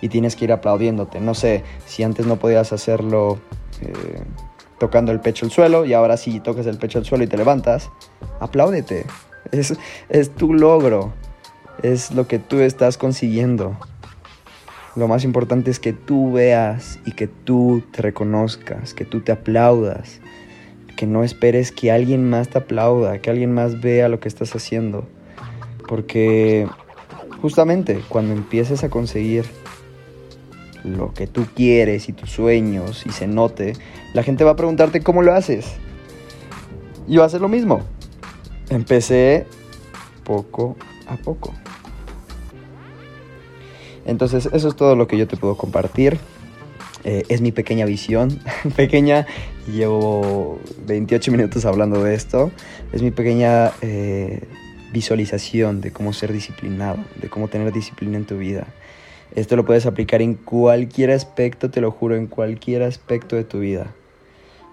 y 0.00 0.08
tienes 0.08 0.36
que 0.36 0.46
ir 0.46 0.52
aplaudiéndote. 0.52 1.20
No 1.20 1.34
sé, 1.34 1.62
si 1.86 2.02
antes 2.02 2.26
no 2.26 2.36
podías 2.36 2.72
hacerlo 2.72 3.38
eh, 3.82 4.22
tocando 4.78 5.12
el 5.12 5.20
pecho 5.20 5.44
al 5.44 5.52
suelo 5.52 5.84
y 5.84 5.92
ahora 5.92 6.16
sí 6.16 6.40
tocas 6.40 6.66
el 6.66 6.78
pecho 6.78 6.98
al 6.98 7.04
suelo 7.04 7.24
y 7.24 7.26
te 7.26 7.36
levantas, 7.36 7.90
apláudete. 8.40 9.06
Es, 9.52 9.74
es 10.08 10.30
tu 10.34 10.54
logro, 10.54 11.12
es 11.82 12.12
lo 12.12 12.26
que 12.26 12.38
tú 12.38 12.60
estás 12.60 12.96
consiguiendo. 12.96 13.76
Lo 14.96 15.06
más 15.06 15.24
importante 15.24 15.70
es 15.70 15.78
que 15.78 15.92
tú 15.92 16.32
veas 16.32 16.98
y 17.06 17.12
que 17.12 17.28
tú 17.28 17.82
te 17.92 18.02
reconozcas, 18.02 18.92
que 18.92 19.04
tú 19.04 19.20
te 19.20 19.32
aplaudas, 19.32 20.20
que 20.96 21.06
no 21.06 21.24
esperes 21.24 21.72
que 21.72 21.90
alguien 21.90 22.28
más 22.28 22.48
te 22.48 22.58
aplauda, 22.58 23.20
que 23.20 23.30
alguien 23.30 23.52
más 23.52 23.80
vea 23.80 24.08
lo 24.08 24.20
que 24.20 24.28
estás 24.28 24.54
haciendo. 24.54 25.06
Porque 25.88 26.68
justamente 27.40 28.00
cuando 28.08 28.32
empieces 28.32 28.84
a 28.84 28.90
conseguir 28.90 29.44
lo 30.84 31.12
que 31.12 31.26
tú 31.26 31.46
quieres 31.54 32.08
y 32.08 32.12
tus 32.12 32.30
sueños 32.30 33.04
y 33.06 33.10
se 33.10 33.26
note, 33.26 33.74
la 34.14 34.22
gente 34.22 34.44
va 34.44 34.52
a 34.52 34.56
preguntarte 34.56 35.02
cómo 35.02 35.22
lo 35.22 35.34
haces. 35.34 35.66
Y 37.06 37.16
va 37.16 37.28
lo 37.28 37.48
mismo. 37.48 37.80
Empecé 38.68 39.46
poco 40.24 40.76
a 41.06 41.16
poco. 41.16 41.52
Entonces 44.04 44.48
eso 44.52 44.68
es 44.68 44.76
todo 44.76 44.96
lo 44.96 45.06
que 45.06 45.18
yo 45.18 45.26
te 45.26 45.36
puedo 45.36 45.56
compartir. 45.56 46.18
Eh, 47.04 47.24
es 47.28 47.40
mi 47.40 47.50
pequeña 47.50 47.86
visión, 47.86 48.40
pequeña, 48.76 49.26
llevo 49.66 50.58
28 50.86 51.32
minutos 51.32 51.64
hablando 51.64 52.02
de 52.02 52.14
esto, 52.14 52.50
es 52.92 53.02
mi 53.02 53.10
pequeña 53.10 53.72
eh, 53.80 54.42
visualización 54.92 55.80
de 55.80 55.92
cómo 55.92 56.12
ser 56.12 56.32
disciplinado, 56.32 56.98
de 57.20 57.28
cómo 57.30 57.48
tener 57.48 57.72
disciplina 57.72 58.18
en 58.18 58.26
tu 58.26 58.36
vida. 58.36 58.66
Esto 59.34 59.56
lo 59.56 59.64
puedes 59.64 59.86
aplicar 59.86 60.20
en 60.20 60.34
cualquier 60.34 61.12
aspecto, 61.12 61.70
te 61.70 61.80
lo 61.80 61.90
juro, 61.90 62.16
en 62.16 62.26
cualquier 62.26 62.82
aspecto 62.82 63.36
de 63.36 63.44
tu 63.44 63.60
vida. 63.60 63.94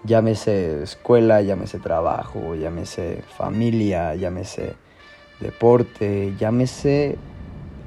Llámese 0.04 0.82
escuela, 0.82 1.40
llámese 1.42 1.78
trabajo, 1.78 2.54
llámese 2.56 3.22
familia, 3.36 4.14
llámese 4.16 4.74
deporte, 5.40 6.34
llámese 6.38 7.16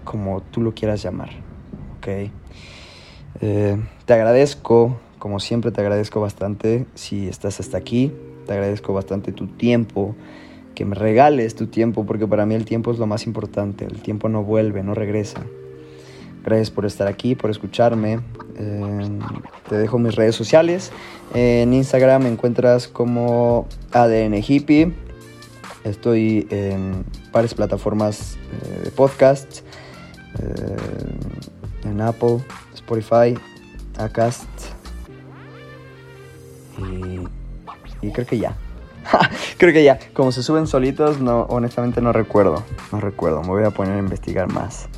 como 0.03 0.41
tú 0.41 0.61
lo 0.61 0.73
quieras 0.73 1.03
llamar. 1.03 1.29
¿Ok? 1.97 2.31
Eh, 3.39 3.77
te 4.05 4.13
agradezco, 4.13 4.99
como 5.19 5.39
siempre 5.39 5.71
te 5.71 5.81
agradezco 5.81 6.19
bastante 6.19 6.85
si 6.95 7.27
estás 7.27 7.59
hasta 7.59 7.77
aquí. 7.77 8.11
Te 8.45 8.53
agradezco 8.53 8.93
bastante 8.93 9.31
tu 9.31 9.47
tiempo, 9.47 10.15
que 10.75 10.83
me 10.83 10.95
regales 10.95 11.55
tu 11.55 11.67
tiempo, 11.67 12.05
porque 12.05 12.27
para 12.27 12.45
mí 12.45 12.55
el 12.55 12.65
tiempo 12.65 12.91
es 12.91 12.99
lo 12.99 13.05
más 13.05 13.25
importante. 13.25 13.85
El 13.85 14.01
tiempo 14.01 14.29
no 14.29 14.43
vuelve, 14.43 14.83
no 14.83 14.93
regresa. 14.93 15.45
Gracias 16.43 16.71
por 16.71 16.85
estar 16.85 17.07
aquí, 17.07 17.35
por 17.35 17.51
escucharme. 17.51 18.19
Eh, 18.57 19.19
te 19.69 19.77
dejo 19.77 19.99
mis 19.99 20.15
redes 20.15 20.35
sociales. 20.35 20.91
En 21.33 21.73
Instagram 21.73 22.23
me 22.23 22.29
encuentras 22.29 22.87
como 22.87 23.67
ADN 23.91 24.41
Hippie. 24.45 24.91
Estoy 25.83 26.47
en 26.49 27.05
varias 27.31 27.53
plataformas 27.53 28.37
eh, 28.51 28.81
de 28.85 28.91
podcasts. 28.91 29.63
En 31.83 31.99
Apple, 31.99 32.39
Spotify, 32.91 33.39
Acast. 33.97 34.49
Y, 36.77 37.19
y 38.05 38.11
creo 38.11 38.27
que 38.27 38.37
ya. 38.37 38.55
creo 39.57 39.73
que 39.73 39.83
ya. 39.83 39.99
Como 40.13 40.31
se 40.31 40.43
suben 40.43 40.67
solitos, 40.67 41.19
no, 41.19 41.43
honestamente 41.43 42.01
no 42.01 42.11
recuerdo. 42.11 42.63
No 42.91 42.99
recuerdo. 42.99 43.41
Me 43.41 43.49
voy 43.49 43.63
a 43.63 43.71
poner 43.71 43.95
a 43.95 43.99
investigar 43.99 44.51
más 44.51 44.89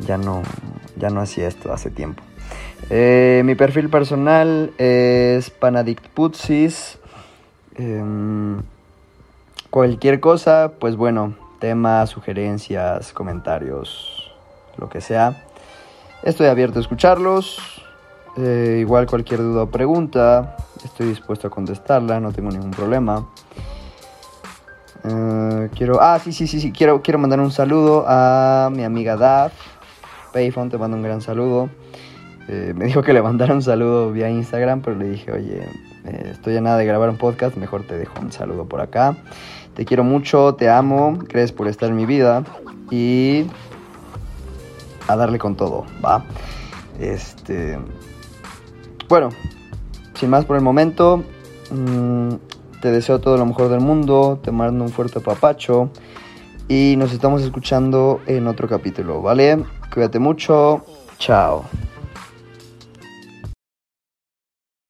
ya 0.00 0.18
no, 0.18 0.42
ya 0.96 1.10
no 1.10 1.20
hacía 1.20 1.48
esto 1.48 1.72
hace 1.72 1.90
tiempo. 1.90 2.22
Eh, 2.90 3.42
mi 3.44 3.54
perfil 3.54 3.88
personal 3.88 4.72
es 4.78 5.50
Panadictputsis. 5.50 6.98
Em, 7.76 8.62
cualquier 9.70 10.20
cosa, 10.20 10.72
pues 10.78 10.96
bueno, 10.96 11.34
temas, 11.60 12.10
sugerencias, 12.10 13.12
comentarios, 13.12 14.32
lo 14.76 14.88
que 14.88 15.00
sea. 15.00 15.44
Estoy 16.24 16.46
abierto 16.46 16.78
a 16.78 16.82
escucharlos. 16.82 17.58
Eh, 18.38 18.78
igual 18.80 19.06
cualquier 19.06 19.40
duda 19.40 19.64
o 19.64 19.66
pregunta, 19.66 20.56
estoy 20.82 21.08
dispuesto 21.08 21.48
a 21.48 21.50
contestarla, 21.50 22.18
no 22.18 22.32
tengo 22.32 22.50
ningún 22.50 22.70
problema. 22.70 23.28
Eh, 25.04 25.68
quiero, 25.76 26.00
ah, 26.00 26.18
sí, 26.18 26.32
sí, 26.32 26.46
sí, 26.46 26.60
sí, 26.60 26.72
quiero, 26.72 27.02
quiero 27.02 27.18
mandar 27.18 27.40
un 27.40 27.50
saludo 27.50 28.06
a 28.08 28.70
mi 28.72 28.84
amiga 28.84 29.16
Daf. 29.16 29.52
Payphone, 30.32 30.70
te 30.70 30.78
mando 30.78 30.96
un 30.96 31.02
gran 31.02 31.20
saludo. 31.20 31.68
Eh, 32.48 32.72
me 32.74 32.86
dijo 32.86 33.02
que 33.02 33.12
le 33.12 33.20
mandara 33.20 33.52
un 33.52 33.62
saludo 33.62 34.10
vía 34.10 34.30
Instagram, 34.30 34.80
pero 34.80 34.96
le 34.96 35.10
dije, 35.10 35.30
oye, 35.30 35.68
estoy 36.30 36.56
a 36.56 36.62
nada 36.62 36.78
de 36.78 36.86
grabar 36.86 37.10
un 37.10 37.18
podcast, 37.18 37.56
mejor 37.56 37.82
te 37.82 37.98
dejo 37.98 38.18
un 38.20 38.32
saludo 38.32 38.64
por 38.64 38.80
acá. 38.80 39.14
Te 39.74 39.84
quiero 39.84 40.04
mucho, 40.04 40.54
te 40.54 40.70
amo, 40.70 41.18
crees 41.28 41.52
por 41.52 41.68
estar 41.68 41.90
en 41.90 41.96
mi 41.96 42.06
vida 42.06 42.44
y 42.90 43.44
a 45.08 45.16
darle 45.16 45.38
con 45.38 45.56
todo, 45.56 45.84
¿va? 46.04 46.24
Este, 46.98 47.78
bueno, 49.08 49.30
sin 50.14 50.30
más 50.30 50.44
por 50.44 50.56
el 50.56 50.62
momento, 50.62 51.22
mm, 51.70 52.34
te 52.80 52.90
deseo 52.90 53.20
todo 53.20 53.36
lo 53.36 53.46
mejor 53.46 53.68
del 53.68 53.80
mundo, 53.80 54.38
te 54.42 54.50
mando 54.50 54.84
un 54.84 54.90
fuerte 54.90 55.20
papacho 55.20 55.90
y 56.68 56.96
nos 56.96 57.12
estamos 57.12 57.42
escuchando 57.42 58.20
en 58.26 58.46
otro 58.46 58.68
capítulo, 58.68 59.22
¿vale? 59.22 59.64
Cuídate 59.92 60.18
mucho, 60.18 60.84
chao. 61.18 61.64